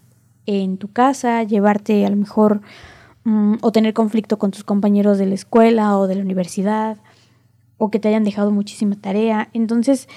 [0.47, 2.63] en tu casa, llevarte a lo mejor
[3.25, 6.97] mm, o tener conflicto con tus compañeros de la escuela o de la universidad
[7.79, 9.49] o que te hayan dejado muchísima tarea.
[9.53, 10.09] Entonces,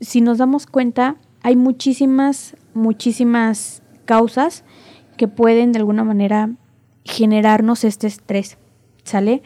[0.00, 1.16] si nos damos cuenta,
[1.48, 4.64] hay muchísimas, muchísimas causas
[5.16, 6.50] que pueden de alguna manera
[7.06, 8.58] generarnos este estrés.
[9.02, 9.42] ¿Sale?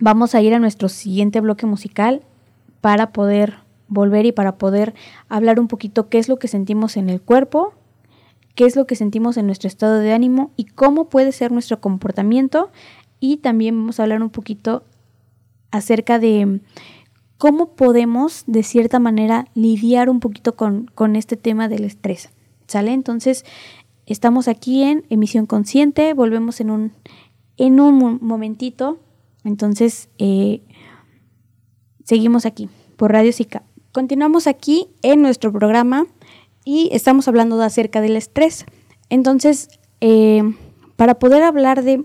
[0.00, 2.22] Vamos a ir a nuestro siguiente bloque musical
[2.80, 4.94] para poder volver y para poder
[5.28, 7.74] hablar un poquito qué es lo que sentimos en el cuerpo,
[8.56, 11.80] qué es lo que sentimos en nuestro estado de ánimo y cómo puede ser nuestro
[11.80, 12.72] comportamiento.
[13.20, 14.82] Y también vamos a hablar un poquito
[15.70, 16.60] acerca de
[17.38, 22.30] cómo podemos de cierta manera lidiar un poquito con, este tema del estrés.
[22.66, 22.92] ¿Sale?
[22.92, 23.44] Entonces,
[24.04, 26.92] estamos aquí en emisión consciente, volvemos en un,
[27.56, 28.98] en un momentito.
[29.44, 30.62] Entonces, eh,
[32.04, 33.62] seguimos aquí por Radio Zika.
[33.92, 36.06] Continuamos aquí en nuestro programa
[36.64, 38.66] y estamos hablando acerca del estrés.
[39.08, 40.42] Entonces, eh,
[40.96, 42.04] para poder hablar de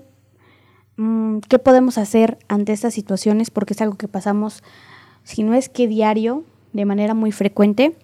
[0.95, 4.63] mm, qué podemos hacer ante estas situaciones, porque es algo que pasamos,
[5.23, 7.95] si no es que diario, de manera muy frecuente,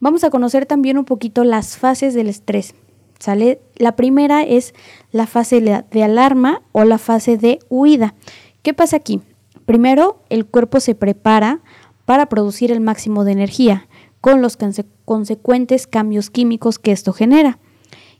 [0.00, 2.74] vamos a conocer también un poquito las fases del estrés.
[3.18, 3.60] ¿Sale?
[3.76, 4.74] La primera es
[5.10, 8.14] la fase de alarma o la fase de huida.
[8.62, 9.20] ¿Qué pasa aquí?
[9.66, 11.60] Primero, el cuerpo se prepara
[12.04, 13.88] para producir el máximo de energía
[14.20, 14.56] con los
[15.04, 17.58] consecuentes cambios químicos que esto genera.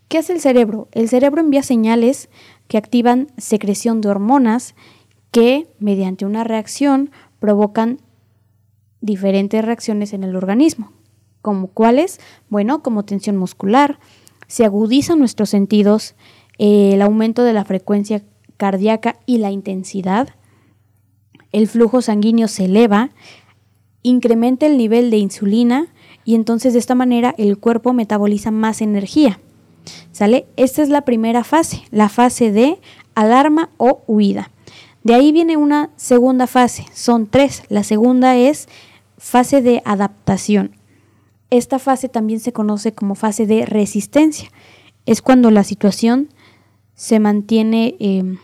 [0.08, 0.88] ¿Qué hace el cerebro?
[0.92, 2.28] El cerebro envía señales
[2.66, 4.74] que activan secreción de hormonas
[5.30, 8.00] que, mediante una reacción, provocan
[9.00, 10.92] diferentes reacciones en el organismo.
[11.42, 12.20] ¿Como cuáles?
[12.48, 13.98] Bueno, como tensión muscular,
[14.46, 16.14] se agudizan nuestros sentidos,
[16.58, 18.22] eh, el aumento de la frecuencia
[18.56, 20.30] cardíaca y la intensidad,
[21.52, 23.10] el flujo sanguíneo se eleva,
[24.02, 25.88] incrementa el nivel de insulina
[26.24, 29.40] y entonces de esta manera el cuerpo metaboliza más energía.
[30.12, 30.46] ¿Sale?
[30.56, 32.78] Esta es la primera fase, la fase de
[33.14, 34.50] alarma o huida.
[35.02, 37.62] De ahí viene una segunda fase, son tres.
[37.68, 38.68] La segunda es
[39.18, 40.76] fase de adaptación.
[41.50, 44.50] Esta fase también se conoce como fase de resistencia.
[45.06, 46.28] Es cuando la situación
[46.94, 48.38] se mantiene em,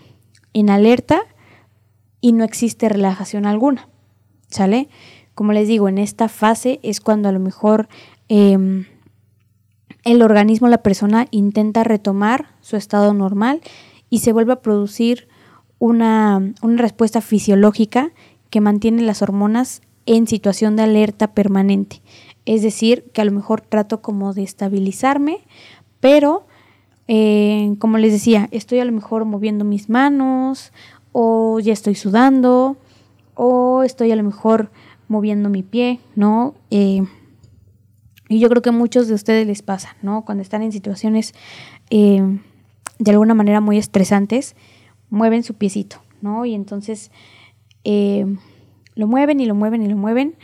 [0.52, 1.22] en alerta
[2.20, 3.88] y no existe relajación alguna.
[4.48, 4.88] ¿Sale?
[5.34, 7.88] Como les digo, en esta fase es cuando a lo mejor
[8.28, 8.87] em,
[10.04, 13.60] el organismo, la persona intenta retomar su estado normal
[14.10, 15.28] y se vuelve a producir
[15.78, 18.12] una, una respuesta fisiológica
[18.50, 22.02] que mantiene las hormonas en situación de alerta permanente.
[22.46, 25.38] Es decir, que a lo mejor trato como de estabilizarme,
[26.00, 26.46] pero
[27.08, 30.72] eh, como les decía, estoy a lo mejor moviendo mis manos
[31.12, 32.76] o ya estoy sudando
[33.34, 34.70] o estoy a lo mejor
[35.08, 36.54] moviendo mi pie, ¿no?
[36.70, 37.02] Eh,
[38.28, 40.24] y yo creo que a muchos de ustedes les pasa, ¿no?
[40.24, 41.34] Cuando están en situaciones
[41.90, 42.22] eh,
[42.98, 44.56] de alguna manera muy estresantes,
[45.10, 46.46] mueven su piecito, ¿no?
[46.46, 47.10] Y entonces
[48.94, 50.37] lo mueven y lo mueven y lo mueven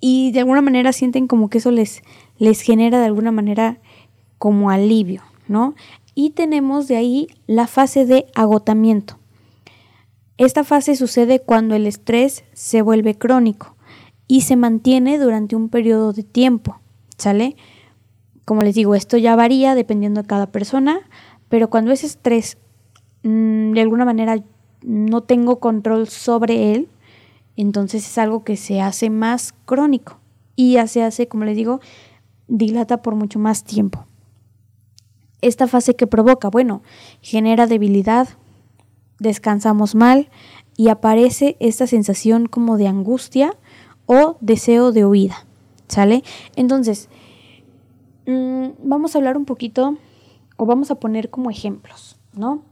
[0.00, 2.02] y de alguna manera sienten como que eso les,
[2.38, 3.78] les genera de alguna manera
[4.38, 5.74] como alivio, ¿no?
[6.14, 9.18] Y tenemos de ahí la fase de agotamiento.
[10.38, 13.76] Esta fase sucede cuando el estrés se vuelve crónico
[14.28, 16.80] y se mantiene durante un periodo de tiempo,
[17.16, 17.56] ¿sale?
[18.44, 21.00] Como les digo, esto ya varía dependiendo de cada persona,
[21.48, 22.58] pero cuando ese estrés
[23.22, 24.42] mm, de alguna manera
[24.82, 26.88] no tengo control sobre él,
[27.56, 30.18] entonces es algo que se hace más crónico
[30.54, 31.80] y ya se hace, como les digo,
[32.48, 34.06] dilata por mucho más tiempo.
[35.42, 36.82] Esta fase que provoca, bueno,
[37.20, 38.28] genera debilidad,
[39.18, 40.28] descansamos mal
[40.76, 43.54] y aparece esta sensación como de angustia
[44.06, 45.46] o deseo de huida,
[45.88, 46.22] ¿sale?
[46.54, 47.08] Entonces,
[48.26, 49.96] mm, vamos a hablar un poquito
[50.56, 52.62] o vamos a poner como ejemplos, ¿no?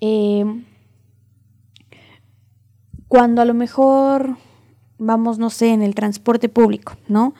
[0.00, 0.44] Eh,
[3.08, 4.36] cuando a lo mejor
[4.98, 7.34] vamos, no sé, en el transporte público, ¿no?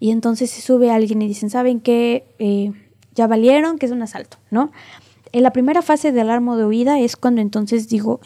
[0.00, 2.26] Y entonces se sube alguien y dicen, ¿saben qué?
[2.38, 2.72] Eh,
[3.14, 4.72] ya valieron, que es un asalto, ¿no?
[5.32, 8.20] En la primera fase de alarma de huida es cuando entonces digo,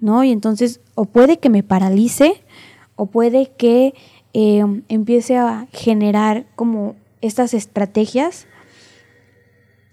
[0.00, 0.22] ¿no?
[0.24, 2.42] Y entonces o puede que me paralice
[2.96, 3.94] o puede que
[4.34, 8.46] eh, empiece a generar como estas estrategias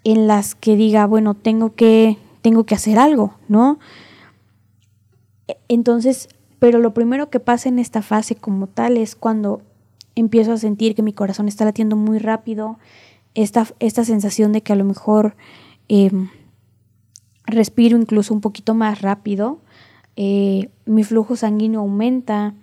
[0.04, 3.80] en las que diga, bueno, tengo que, tengo que hacer algo, ¿no?
[5.68, 6.30] Entonces,
[6.60, 9.62] pero lo primero que pasa en esta fase como tal es cuando
[10.16, 12.80] empiezo a sentir que mi corazón está latiendo muy rápido,
[13.36, 15.36] esta, esta sensación de que a lo mejor
[15.88, 16.30] em,
[17.46, 19.60] respiro incluso un poquito más rápido,
[20.16, 22.56] eh, mi flujo sanguíneo aumenta,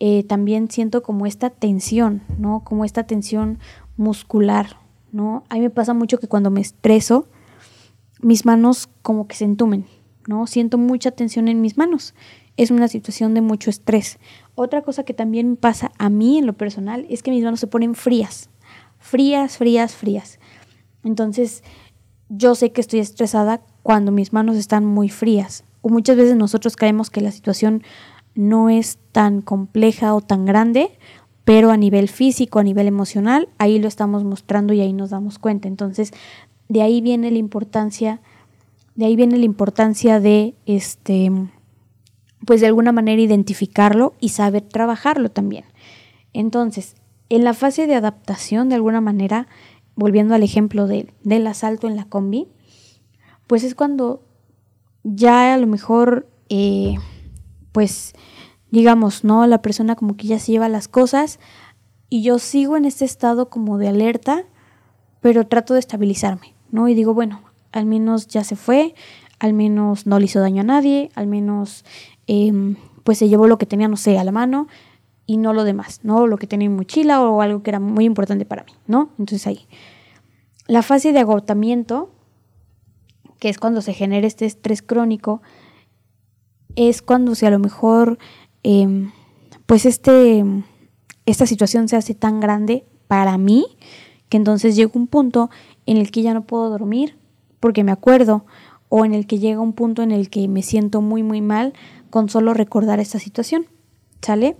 [0.00, 2.64] eh, también siento como esta tensión, ¿no?
[2.64, 3.58] Como esta tensión
[3.98, 4.78] muscular,
[5.12, 5.44] ¿no?
[5.50, 7.26] A mí me pasa mucho que cuando me estreso,
[8.22, 9.84] mis manos como que se entumen,
[10.28, 10.46] ¿no?
[10.46, 12.14] Siento mucha tensión en mis manos.
[12.58, 14.18] Es una situación de mucho estrés.
[14.54, 17.66] Otra cosa que también pasa a mí en lo personal es que mis manos se
[17.66, 18.50] ponen frías,
[18.98, 20.38] frías, frías, frías.
[21.02, 21.64] Entonces,
[22.28, 25.64] yo sé que estoy estresada cuando mis manos están muy frías.
[25.80, 27.82] O muchas veces nosotros creemos que la situación
[28.34, 30.90] no es tan compleja o tan grande,
[31.44, 35.38] pero a nivel físico, a nivel emocional, ahí lo estamos mostrando y ahí nos damos
[35.38, 35.68] cuenta.
[35.68, 36.12] Entonces,
[36.68, 38.20] de ahí viene la importancia,
[38.98, 41.30] de ahí viene la importancia de este
[42.44, 45.66] pues de alguna manera identificarlo y saber trabajarlo también.
[46.32, 46.96] Entonces,
[47.28, 49.46] en la fase de adaptación, de alguna manera,
[49.94, 52.48] volviendo al ejemplo del asalto en la combi,
[53.46, 54.26] pues es cuando
[55.04, 56.96] ya a lo mejor eh,
[57.70, 58.14] pues
[58.72, 59.46] digamos, ¿no?
[59.46, 61.38] La persona como que ya se lleva las cosas
[62.08, 64.44] y yo sigo en este estado como de alerta,
[65.20, 66.88] pero trato de estabilizarme, ¿no?
[66.88, 68.94] Y digo, bueno, al menos ya se fue,
[69.38, 71.84] al menos no le hizo daño a nadie, al menos
[72.26, 74.68] em, pues se llevó lo que tenía, no sé, a la mano
[75.26, 76.26] y no lo demás, ¿no?
[76.26, 79.10] Lo que tenía en mochila o algo que era muy importante para mí, ¿no?
[79.18, 79.66] Entonces ahí.
[80.66, 82.10] La fase de agotamiento,
[83.38, 85.42] que es cuando se genera este estrés crónico,
[86.76, 88.18] es cuando si a lo mejor
[88.62, 89.10] em,
[89.66, 90.44] pues este,
[91.26, 93.66] esta situación se hace tan grande para mí
[94.28, 95.50] que entonces llega un punto
[95.86, 97.16] en el que ya no puedo dormir
[97.60, 98.44] porque me acuerdo
[98.88, 101.74] o en el que llega un punto en el que me siento muy muy mal
[102.10, 103.66] con solo recordar esta situación,
[104.22, 104.56] ¿sale?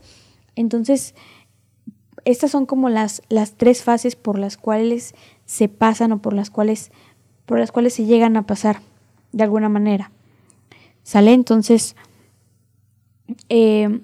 [0.55, 1.15] Entonces,
[2.25, 5.15] estas son como las, las tres fases por las cuales
[5.47, 6.91] se pasan o por las cuales,
[7.47, 8.81] por las cuales se llegan a pasar
[9.33, 10.11] de alguna manera.
[11.03, 11.33] ¿Sale?
[11.33, 11.97] Entonces,
[13.49, 14.01] eh,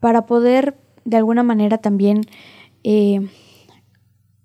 [0.00, 2.22] para poder de alguna manera también
[2.82, 3.28] eh,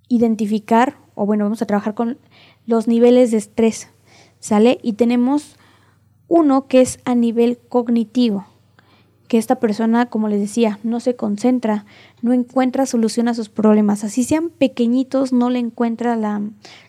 [0.08, 2.20] identificar, o bueno, vamos a trabajar con
[2.66, 3.90] los niveles de estrés,
[4.40, 4.80] ¿sale?
[4.82, 5.58] Y tenemos
[6.28, 8.46] uno que es a nivel cognitivo,
[9.28, 11.86] que esta persona, como les decía, no se concentra,
[12.22, 16.42] no encuentra solución a sus problemas, así sean pequeñitos, no le encuentra la,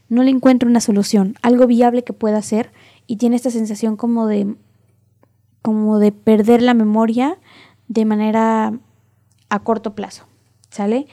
[0.09, 2.73] no le encuentra una solución, algo viable que pueda hacer
[3.07, 4.57] y tiene esta sensación como de
[5.63, 7.39] como de perder la memoria
[7.89, 8.79] de manera
[9.49, 10.27] a corto plazo,
[10.69, 11.07] ¿sale?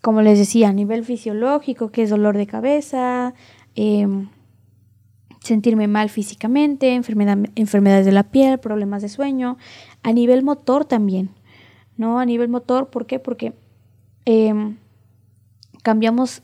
[0.00, 3.34] Como les decía, a nivel fisiológico, que es dolor de cabeza,
[3.74, 4.28] em,
[5.40, 9.56] sentirme mal físicamente, enfermedades de la piel, problemas de sueño,
[10.02, 11.30] a nivel motor también,
[11.96, 12.18] ¿no?
[12.18, 13.18] A nivel motor, ¿por qué?
[13.18, 13.54] Porque
[14.26, 14.76] em,
[15.82, 16.42] cambiamos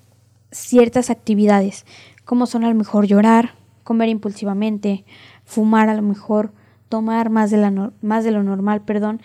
[0.51, 1.85] ciertas actividades,
[2.25, 5.05] como son a lo mejor llorar, comer impulsivamente,
[5.45, 6.53] fumar a lo mejor,
[6.89, 9.21] tomar más de, la más de lo normal, perdón,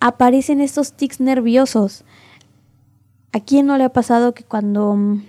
[0.00, 2.04] aparecen estos tics nerviosos.
[3.32, 5.22] ¿A quién no le ha pasado que cuando mm,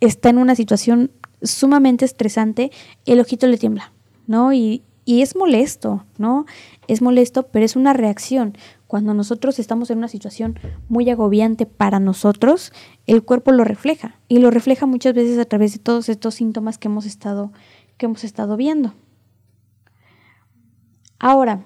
[0.00, 1.10] está en una situación
[1.42, 2.70] sumamente estresante,
[3.04, 3.92] el ojito le tiembla,
[4.26, 4.52] ¿no?
[4.52, 6.46] Y, es molesto, ¿no?
[6.88, 8.58] Es molesto, pero es una reacción.
[8.88, 12.72] Cuando nosotros estamos en una situación muy agobiante para nosotros,
[13.06, 16.76] el cuerpo lo refleja y lo refleja muchas veces a través de todos estos síntomas
[16.76, 17.52] que hemos estado,
[17.98, 18.94] que hemos estado viendo.
[21.20, 21.64] Ahora,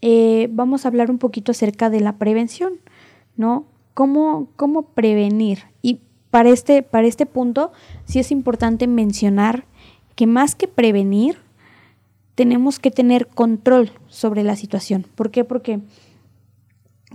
[0.00, 2.74] eh, vamos a hablar un poquito acerca de la prevención,
[3.36, 3.66] ¿no?
[3.94, 5.64] ¿Cómo, cómo prevenir?
[5.82, 6.00] Y
[6.30, 7.72] para este, para este punto
[8.04, 9.64] sí es importante mencionar
[10.14, 11.38] que más que prevenir,
[12.34, 15.06] tenemos que tener control sobre la situación.
[15.14, 15.44] ¿Por qué?
[15.44, 15.80] Porque,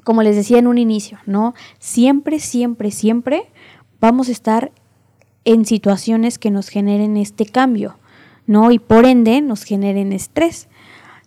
[0.03, 1.53] como les decía en un inicio, ¿no?
[1.79, 3.43] Siempre, siempre, siempre
[3.99, 4.71] vamos a estar
[5.45, 7.97] en situaciones que nos generen este cambio,
[8.45, 8.71] ¿no?
[8.71, 10.67] Y por ende nos generen estrés.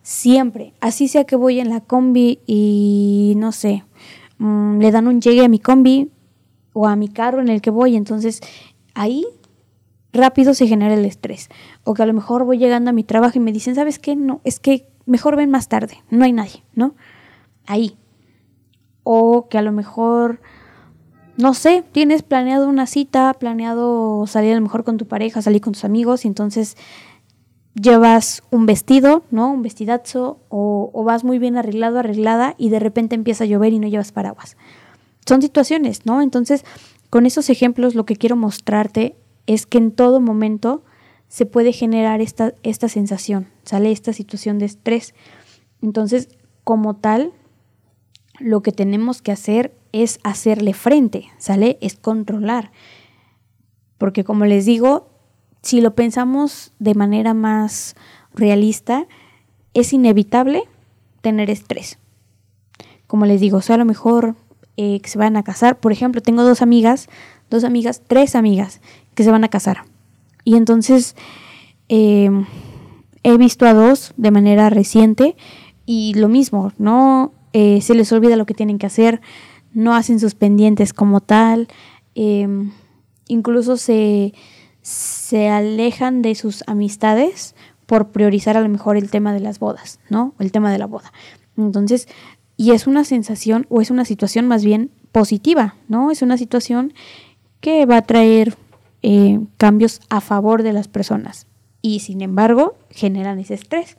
[0.03, 0.75] Siempre.
[0.81, 3.85] Así sea que voy en la combi y no sé,
[4.39, 6.11] mm, le dan un llegue a mi combi
[6.73, 7.97] o a mi carro en el que voy.
[7.97, 8.41] Entonces
[8.95, 9.27] ahí
[10.13, 11.49] rápido se genera el estrés.
[11.85, 14.17] O que a lo mejor voy llegando a mi trabajo y me dicen, ¿sabes qué?
[14.17, 16.03] No, es que mejor ven más tarde.
[16.11, 16.95] No hay nadie, ¿no?
[17.67, 17.97] Ahí.
[19.03, 20.41] O que a lo mejor
[21.39, 25.61] no sé, tienes planeado una cita, planeado salir a lo mejor con tu pareja, salir
[25.61, 26.77] con tus amigos, y entonces
[27.81, 29.53] llevas un vestido, ¿no?
[29.53, 33.79] Un vestidazo, o, vas muy bien arreglado, arreglada, y de repente empieza a llover y
[33.79, 34.57] no llevas paraguas.
[35.27, 36.23] Son situaciones, ¿no?
[36.23, 36.65] Entonces,
[37.11, 40.83] con esos ejemplos lo que quiero mostrarte es que en todo momento
[41.29, 45.15] se puede generar esta, esta sensación, sale esta situación de estrés.
[45.83, 46.29] Entonces,
[46.65, 47.33] como tal,
[48.39, 51.79] lo que tenemos que hacer es hacerle frente, ¿sale?
[51.81, 52.73] Es controlar.
[53.99, 55.08] Porque como les digo,
[55.63, 57.97] si lo pensamos de manera más
[58.35, 59.07] realista,
[59.75, 60.65] es inevitable
[61.21, 61.99] tener estrés.
[63.07, 64.37] Como les digo, o sea, a lo mejor
[64.81, 65.81] eh, que se van a casar.
[65.81, 67.09] Por ejemplo, tengo dos amigas,
[67.51, 68.81] dos amigas, tres amigas
[69.17, 69.79] que se van a casar.
[70.45, 71.17] Y entonces
[71.89, 72.47] em,
[73.25, 75.37] he visto a dos de manera reciente
[75.85, 77.33] y lo mismo, ¿no?
[77.53, 79.21] Eh, se les olvida lo que tienen que hacer,
[79.73, 81.67] no hacen sus pendientes como tal,
[82.15, 82.71] em,
[83.27, 84.33] incluso se,
[84.83, 87.55] se alejan de sus amistades
[87.87, 90.35] por priorizar a lo mejor el tema de las bodas, ¿no?
[90.39, 91.13] El tema de la boda.
[91.57, 92.09] Entonces,
[92.57, 96.11] y es una sensación o es una situación más bien positiva, ¿no?
[96.11, 96.93] Es una situación
[97.61, 98.57] que va a traer
[99.03, 101.47] eh, cambios a favor de las personas
[101.83, 103.97] y sin embargo generan ese estrés.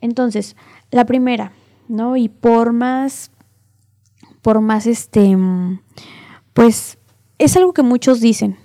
[0.00, 0.56] Entonces,
[0.90, 1.52] la primera,
[1.86, 2.16] ¿no?
[2.16, 3.30] Y por más,
[4.42, 5.36] por más este,
[6.54, 6.98] pues
[7.38, 8.56] es algo que muchos dicen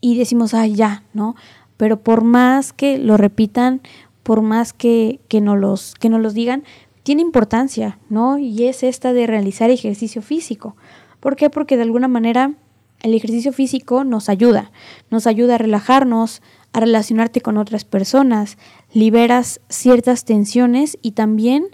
[0.00, 1.36] y, decimos, ah, ya, ¿no?
[1.76, 3.80] Pero por más que lo repitan,
[4.22, 6.64] por más que, que, los, que no los digan,
[7.02, 8.38] tiene importancia, ¿no?
[8.38, 10.76] Y es esta de realizar ejercicio físico.
[11.20, 11.50] ¿Por qué?
[11.50, 12.54] Porque de alguna manera
[13.02, 14.70] el ejercicio físico nos ayuda,
[15.10, 18.58] nos ayuda a relajarnos, a relacionarte con otras personas,
[18.92, 21.68] liberas ciertas tensiones y también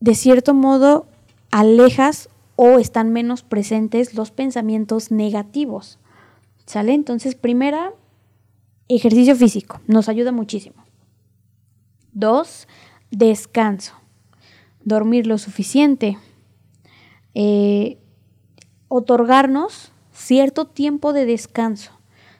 [0.00, 1.06] de cierto modo
[1.50, 5.98] alejas o están menos presentes los pensamientos negativos.
[6.72, 6.94] ¿Sale?
[6.94, 7.92] Entonces, primera,
[8.88, 10.86] ejercicio físico, nos ayuda muchísimo.
[12.14, 12.66] Dos,
[13.10, 13.92] descanso,
[14.82, 16.16] dormir lo suficiente,
[17.34, 17.98] eh,
[18.88, 21.92] otorgarnos cierto tiempo de descanso,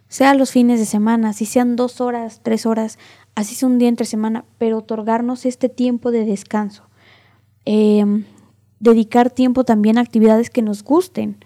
[0.08, 2.98] sea los fines de semana, si sean dos horas, tres horas,
[3.34, 6.84] así sea un día entre semana, pero otorgarnos este tiempo de descanso.
[7.66, 8.24] Em,
[8.80, 11.36] dedicar tiempo también a actividades que nos gusten,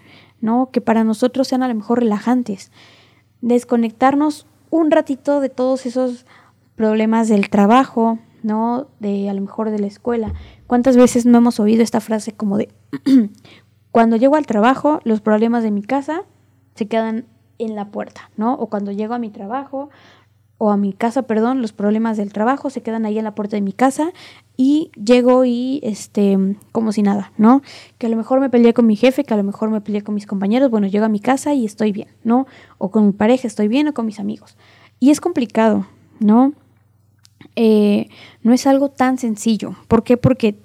[0.41, 0.69] ¿no?
[0.71, 2.71] Que para nosotros sean a lo mejor relajantes.
[3.41, 6.25] Desconectarnos un ratito de todos esos
[6.75, 8.87] problemas del trabajo, ¿no?
[8.99, 10.33] De a lo mejor de la escuela.
[10.67, 12.69] ¿Cuántas veces no hemos oído esta frase como de
[13.91, 16.23] cuando llego al trabajo, los problemas de mi casa
[16.75, 17.25] se quedan
[17.59, 18.53] en la puerta, ¿no?
[18.53, 19.89] O cuando llego a mi trabajo,
[20.57, 23.55] o a mi casa, perdón, los problemas del trabajo se quedan ahí en la puerta
[23.55, 24.11] de mi casa
[24.55, 27.61] y llego y este como si nada, ¿no?
[27.99, 30.01] Que a lo mejor me peleé con mi jefe, que a lo mejor me peleé
[30.01, 32.47] con mis compañeros, bueno, llego a mi casa y estoy bien, ¿no?
[32.79, 34.57] O con mi pareja estoy bien o con mis amigos.
[34.99, 35.85] Y es complicado,
[36.19, 36.53] ¿no?
[37.55, 38.09] Eh,
[38.41, 39.75] no es algo tan sencillo.
[39.87, 40.17] ¿Por qué?
[40.17, 40.59] Porque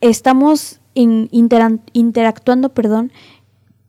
[0.00, 3.12] estamos interactuando, perdón,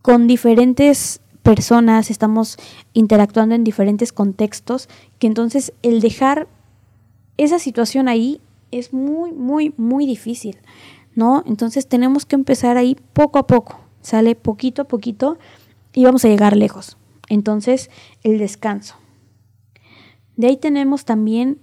[0.02, 2.58] con diferentes personas, estamos
[2.94, 6.48] interactuando en diferentes contextos, que entonces el dejar
[7.38, 10.58] esa situación ahí es muy, muy, muy difícil,
[11.14, 11.44] ¿no?
[11.46, 15.38] Entonces tenemos que empezar ahí poco a poco, sale poquito a poquito
[15.94, 16.98] y vamos a llegar lejos.
[17.30, 17.92] Entonces,
[18.24, 18.96] el descanso.
[20.38, 21.60] De ahí tenemos también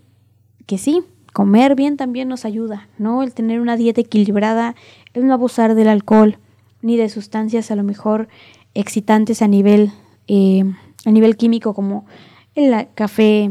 [0.65, 3.25] que sí, comer bien también nos ayuda, ¿no?
[3.25, 4.77] El tener una dieta equilibrada,
[5.13, 6.39] el no abusar del alcohol
[6.83, 8.29] ni de sustancias a lo mejor
[8.75, 9.93] excitantes a nivel,
[10.29, 10.65] eh,
[11.05, 12.07] a nivel químico como
[12.55, 13.51] el café,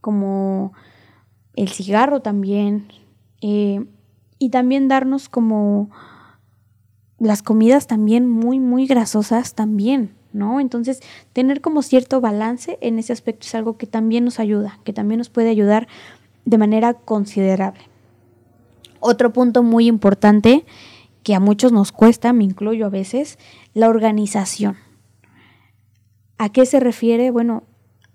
[0.00, 0.72] como
[1.54, 2.88] el cigarro también,
[3.40, 3.84] eh,
[4.38, 5.90] y también darnos como
[7.18, 10.58] las comidas también muy, muy grasosas también, ¿no?
[10.58, 11.00] Entonces,
[11.32, 15.18] tener como cierto balance en ese aspecto es algo que también nos ayuda, que también
[15.18, 15.86] nos puede ayudar
[16.44, 17.82] de manera considerable.
[18.98, 20.64] Otro punto muy importante
[21.22, 23.38] que a muchos nos cuesta, me incluyo a veces,
[23.74, 24.76] la organización.
[26.38, 27.30] ¿A qué se refiere?
[27.30, 27.64] Bueno,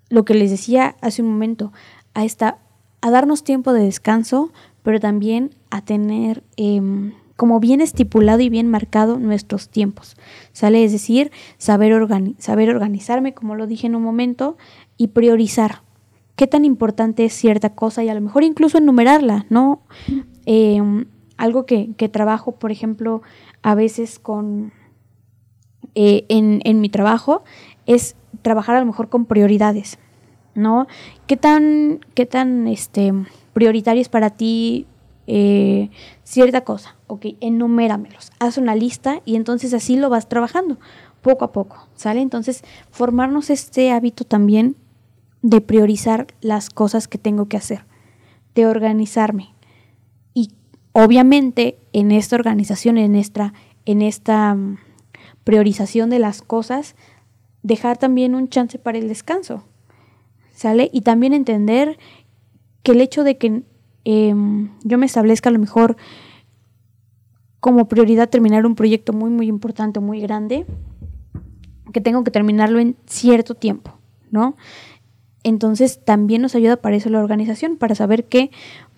[0.09, 1.71] lo que les decía hace un momento,
[2.13, 2.59] a, esta,
[3.01, 4.51] a darnos tiempo de descanso,
[4.83, 10.17] pero también a tener em, como bien estipulado y bien marcado nuestros tiempos.
[10.51, 10.83] ¿Sale?
[10.83, 11.93] Es decir, saber,
[12.39, 14.57] saber organizarme, como lo dije en un momento,
[14.97, 15.83] y priorizar
[16.35, 19.81] qué tan importante es cierta cosa y a lo mejor incluso enumerarla, ¿no?
[21.38, 23.21] Algo que, trabajo, por ejemplo,
[23.62, 24.73] a veces con
[25.95, 27.44] eh, en, mi trabajo
[27.85, 30.00] es trabajar a lo mejor con prioridades,
[30.56, 30.88] ¿no?
[31.27, 33.13] ¿Qué tan, qué tan este,
[33.54, 34.88] prioritario para ti
[35.27, 35.90] eh,
[36.23, 36.96] cierta cosa?
[37.08, 40.77] Ok, enuméramelos, haz una lista y entonces así lo vas trabajando
[41.21, 42.21] poco a poco, ¿sale?
[42.21, 44.75] Entonces, formarnos este hábito también
[45.42, 47.85] de priorizar las cosas que tengo que hacer,
[48.56, 49.54] de organizarme,
[51.00, 53.54] Obviamente, en esta organización, en esta,
[53.85, 54.79] en esta mm,
[55.43, 56.95] priorización de las cosas,
[57.62, 59.63] dejar también un chance para el descanso.
[60.56, 60.89] ¿Sale?
[60.91, 62.00] Y también entender
[62.81, 63.62] que el hecho de que
[64.06, 65.98] em, yo me establezca a lo mejor
[67.60, 70.65] como prioridad terminar un proyecto muy, muy importante, muy grande,
[71.93, 73.93] que tengo que terminarlo en cierto tiempo,
[74.31, 74.56] ¿no?
[75.43, 78.50] Entonces también nos ayuda para eso la organización, para saber que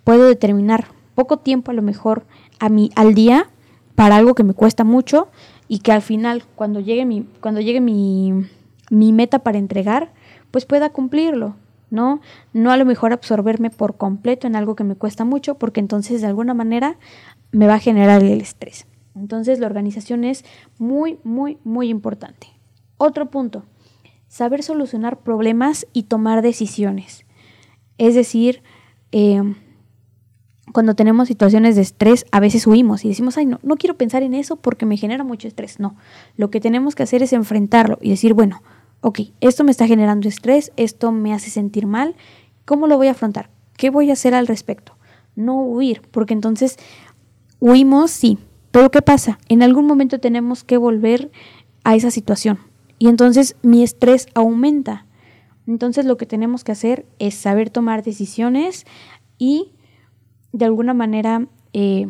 [0.05, 2.25] puedo determinar poco tiempo a lo mejor
[2.59, 3.49] a mí al día
[3.95, 5.27] para algo que me cuesta mucho
[5.67, 8.45] y que al final cuando llegue mi cuando llegue mi,
[8.89, 10.13] mi meta para entregar,
[10.49, 11.57] pues pueda cumplirlo,
[11.89, 12.21] ¿no?
[12.53, 16.21] No a lo mejor absorberme por completo en algo que me cuesta mucho, porque entonces
[16.21, 16.97] de alguna manera
[17.51, 18.87] me va a generar el estrés.
[19.13, 20.45] Entonces la organización es
[20.77, 22.47] muy, muy, muy importante.
[22.95, 23.65] Otro punto,
[24.29, 27.25] saber solucionar problemas y tomar decisiones.
[27.97, 28.63] Es decir,
[29.11, 29.41] eh,
[30.73, 34.23] cuando tenemos situaciones de estrés, a veces huimos y decimos, ay, no, no quiero pensar
[34.23, 35.79] en eso porque me genera mucho estrés.
[35.79, 35.95] No,
[36.37, 38.61] lo que tenemos que hacer es enfrentarlo y decir, bueno,
[39.01, 42.15] ok, esto me está generando estrés, esto me hace sentir mal,
[42.65, 43.49] ¿cómo lo voy a afrontar?
[43.77, 44.93] ¿Qué voy a hacer al respecto?
[45.35, 46.77] No huir, porque entonces
[47.59, 48.37] huimos, sí,
[48.71, 49.39] pero ¿qué pasa?
[49.47, 51.31] En algún momento tenemos que volver
[51.83, 52.59] a esa situación
[52.99, 55.05] y entonces mi estrés aumenta.
[55.65, 58.85] Entonces lo que tenemos que hacer es saber tomar decisiones
[59.37, 59.71] y
[60.51, 62.09] de alguna manera eh,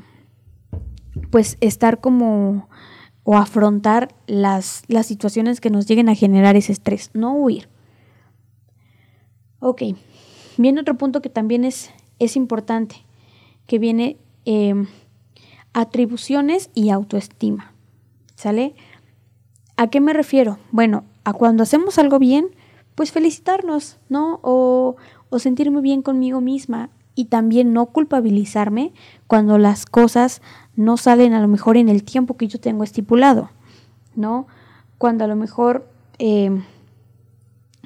[1.32, 2.70] pues estar como
[3.24, 7.70] o afrontar las, las situaciones que nos lleguen a generar ese estrés, no huir.
[9.60, 9.84] Ok,
[10.58, 13.06] viene otro punto que también es, es importante,
[13.68, 14.88] que viene em,
[15.74, 17.74] atribuciones y autoestima.
[18.36, 18.74] ¿Sale?
[19.76, 20.58] ¿A qué me refiero?
[20.72, 22.48] Bueno, a cuando hacemos algo bien,
[22.96, 24.40] pues felicitarnos, ¿no?
[24.44, 24.96] O,
[25.30, 28.93] o sentirme bien conmigo misma y también no culpabilizarme
[29.28, 30.41] cuando las cosas
[30.76, 33.49] no salen a lo mejor en el tiempo que yo tengo estipulado,
[34.16, 34.47] ¿no?
[34.97, 36.64] Cuando a lo mejor, em,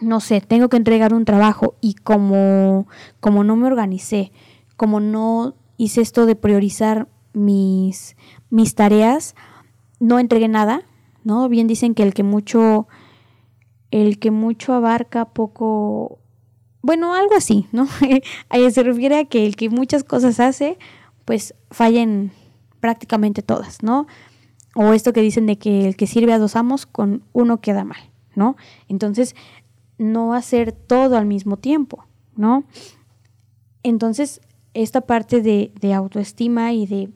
[0.02, 2.88] no sé, tengo que entregar un trabajo y como,
[3.20, 4.32] como no me organicé,
[4.78, 8.16] como no hice esto de priorizar mis,
[8.50, 9.36] mis tareas,
[10.00, 10.84] no entregué nada,
[11.24, 11.50] ¿no?
[11.50, 12.88] Bien dicen que el que mucho,
[13.92, 16.20] el que mucho abarca, poco,
[16.84, 17.88] bueno, algo así, ¿no?
[18.50, 20.78] Ahí se refiere a que el que muchas cosas hace,
[21.26, 22.32] pues fallen
[22.82, 24.06] prácticamente todas, ¿no?
[24.76, 27.86] O esto que dicen de que el que sirve a dos amos con uno queda
[27.86, 28.58] mal, ¿no?
[28.90, 29.36] Entonces,
[29.98, 32.06] no hacer todo al mismo tiempo,
[32.36, 32.66] ¿no?
[33.84, 34.42] Entonces,
[34.74, 37.10] esta parte de, de autoestima y de,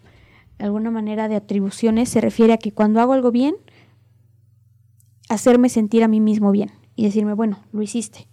[0.60, 3.56] alguna manera de atribuciones se refiere a que cuando hago algo bien,
[5.30, 8.28] hacerme sentir a mí mismo bien y decirme, bueno, lo hiciste.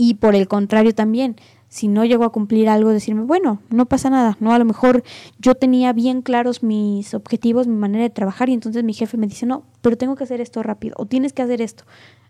[0.00, 1.34] Y por el contrario también,
[1.68, 4.52] si no llego a cumplir algo, decirme, bueno, no pasa nada, ¿no?
[4.52, 5.02] A lo mejor
[5.40, 9.26] yo tenía bien claros mis objetivos, mi manera de trabajar y entonces mi jefe me
[9.26, 11.82] dice, no, pero tengo que hacer esto rápido o tienes que hacer esto.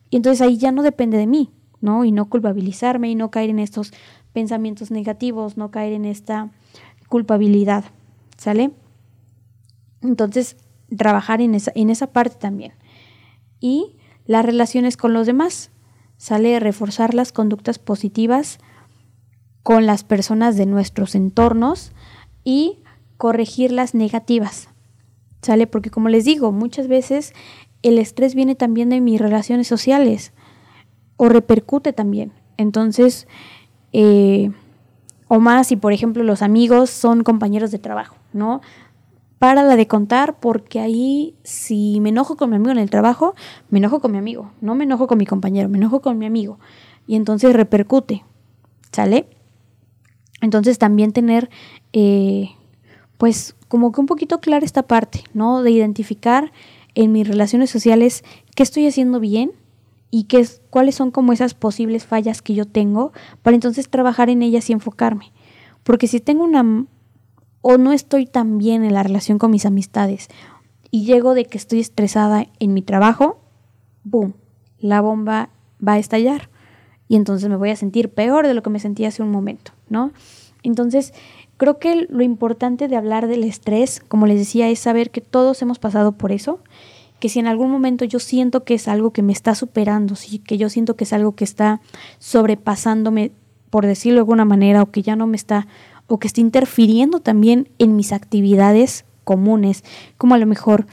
[0.09, 1.51] Y entonces ahí ya no depende de mí,
[1.83, 2.07] ¿no?
[2.07, 3.93] Y no culpabilizarme y no caer en estos
[4.33, 6.51] pensamientos negativos, no caer en esta
[7.11, 7.85] culpabilidad,
[8.39, 8.71] ¿sale?
[10.01, 10.57] Entonces,
[10.97, 12.73] trabajar en esa, en esa parte también.
[13.61, 13.97] Y
[14.27, 15.71] las relaciones con los demás,
[16.19, 16.61] ¿sale?
[16.61, 18.59] Reforzar las conductas positivas
[19.63, 21.93] con las personas de nuestros entornos
[22.45, 22.81] y
[23.17, 24.69] corregir las negativas.
[25.41, 25.67] ¿Sale?
[25.67, 27.33] Porque como les digo, muchas veces
[27.83, 30.33] el estrés viene también de mis relaciones sociales
[31.17, 32.33] o repercute también.
[32.57, 33.29] Entonces,
[33.93, 34.51] eh,
[35.29, 38.61] o más si por ejemplo los amigos son compañeros de trabajo, ¿no?
[39.39, 43.35] Para la de contar porque ahí si me enojo con mi amigo en el trabajo,
[43.71, 46.27] me enojo con mi amigo, no me enojo con mi compañero, me enojo con mi
[46.27, 46.59] amigo.
[47.07, 48.25] Y entonces repercute,
[48.91, 49.29] ¿sale?
[50.41, 51.51] Entonces también tener,
[51.93, 52.51] eh,
[53.17, 55.63] pues como que un poquito clara esta parte, ¿no?
[55.63, 56.53] De identificar
[56.95, 58.25] en mis relaciones sociales
[58.57, 59.53] qué estoy haciendo bien
[60.11, 63.13] y qué es, cuáles son como esas posibles fallas que yo tengo
[63.43, 65.33] para entonces trabajar en ellas y enfocarme.
[65.85, 66.87] Porque si tengo una
[67.61, 70.29] o no estoy tan bien en la relación con mis amistades
[70.91, 73.41] y llego de que estoy estresada en mi trabajo,
[74.05, 74.35] ¡boom!
[74.79, 75.51] La bomba
[75.87, 76.49] va a estallar
[77.09, 79.73] y entonces me voy a sentir peor de lo que me sentía hace un momento,
[79.89, 80.13] ¿no?
[80.63, 81.15] Entonces,
[81.57, 85.61] creo que lo importante de hablar del estrés, como les decía, es saber que todos
[85.63, 86.61] hemos pasado por eso,
[87.21, 90.39] que si en algún momento yo siento que es algo que me está superando, sí,
[90.39, 91.81] que yo siento que es algo que está
[92.19, 93.33] sobrepasándome,
[93.71, 95.67] por decirlo de alguna manera, o que ya no me está,
[96.09, 99.85] o que está interfiriendo también en mis actividades comunes,
[100.17, 100.87] como a lo mejor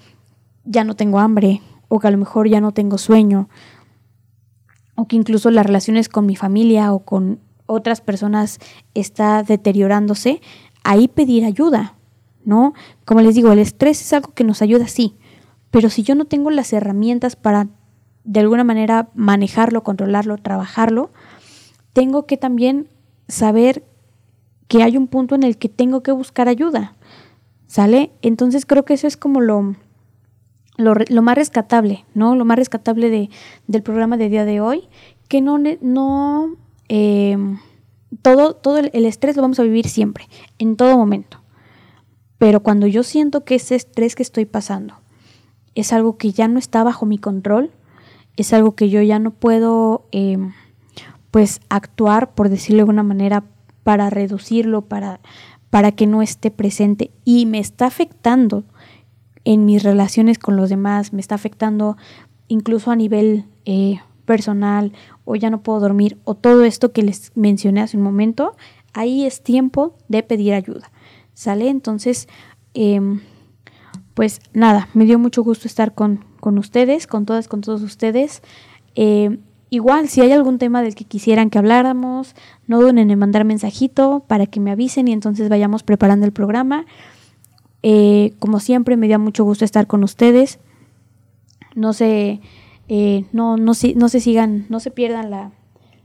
[0.65, 3.49] ya no tengo hambre, o que a lo mejor ya no tengo sueño,
[4.95, 8.59] o que incluso las relaciones con mi familia o con otras personas
[8.93, 10.41] está deteriorándose,
[10.83, 11.95] ahí pedir ayuda,
[12.43, 12.73] ¿no?
[13.05, 15.15] Como les digo, el estrés es algo que nos ayuda, sí,
[15.71, 17.67] pero si yo no tengo las herramientas para
[18.23, 21.11] de alguna manera manejarlo, controlarlo, trabajarlo,
[21.93, 22.89] tengo que también
[23.27, 23.83] saber
[24.67, 26.95] que hay un punto en el que tengo que buscar ayuda.
[27.67, 28.11] ¿Sale?
[28.21, 29.75] Entonces creo que eso es como lo,
[30.77, 32.35] lo, más rescatable, ¿no?
[32.35, 33.29] Lo más rescatable de,
[33.67, 34.87] del programa de día de hoy,
[35.27, 36.55] que no, no
[36.87, 37.57] em,
[38.21, 40.27] todo, todo el estrés lo vamos a vivir siempre,
[40.59, 41.41] en todo momento.
[42.37, 44.95] Pero cuando yo siento que ese estrés que estoy pasando
[45.73, 47.71] es algo que ya no está bajo mi control,
[48.37, 50.53] es algo que yo ya no puedo, em,
[51.31, 53.43] pues, actuar, por decirlo de alguna manera,
[53.85, 55.19] para reducirlo, para,
[55.69, 58.63] para que no esté presente y me está afectando
[59.43, 61.95] en mis relaciones con los demás, me está afectando
[62.47, 64.91] incluso a nivel eh, personal
[65.23, 68.55] o ya no puedo dormir o todo esto que les mencioné hace un momento,
[68.93, 70.91] ahí es tiempo de pedir ayuda.
[71.35, 71.69] ¿Sale?
[71.69, 72.27] Entonces,
[72.73, 73.21] em,
[74.15, 78.41] pues nada, me dio mucho gusto estar con, con ustedes, con todas, con todos ustedes.
[78.95, 79.41] Em,
[79.75, 82.35] igual, si hay algún tema del que quisieran que habláramos,
[82.67, 86.85] no duden en mandar mensajito para que me avisen y entonces vayamos preparando el programa.
[87.83, 90.59] Eh, como siempre, me dio mucho gusto estar con ustedes.
[91.75, 92.41] No se,
[92.87, 95.51] eh, no, no, no se sigan, no se pierdan la,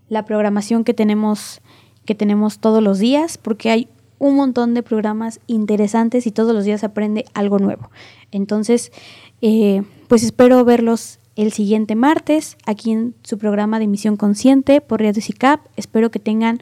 [0.08, 1.62] la programación que tenemos,
[2.04, 6.64] que tenemos todos los días, porque hay un montón de programas interesantes y todos los
[6.64, 7.90] días aprende algo nuevo.
[8.32, 8.92] Entonces,
[9.40, 15.00] eh, pues espero verlos el siguiente martes aquí en su programa de Misión Consciente por
[15.00, 15.60] Radio CICAP.
[15.76, 16.60] Espero que tengan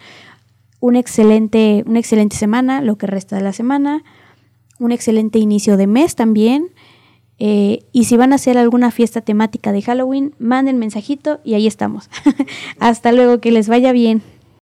[0.81, 4.05] un excelente, una excelente semana, lo que resta de la semana,
[4.79, 6.68] un excelente inicio de mes también.
[7.41, 11.66] Eh, y si van a hacer alguna fiesta temática de Halloween, manden mensajito y ahí
[11.66, 12.09] estamos.
[12.79, 14.22] Hasta luego, que les vaya bien.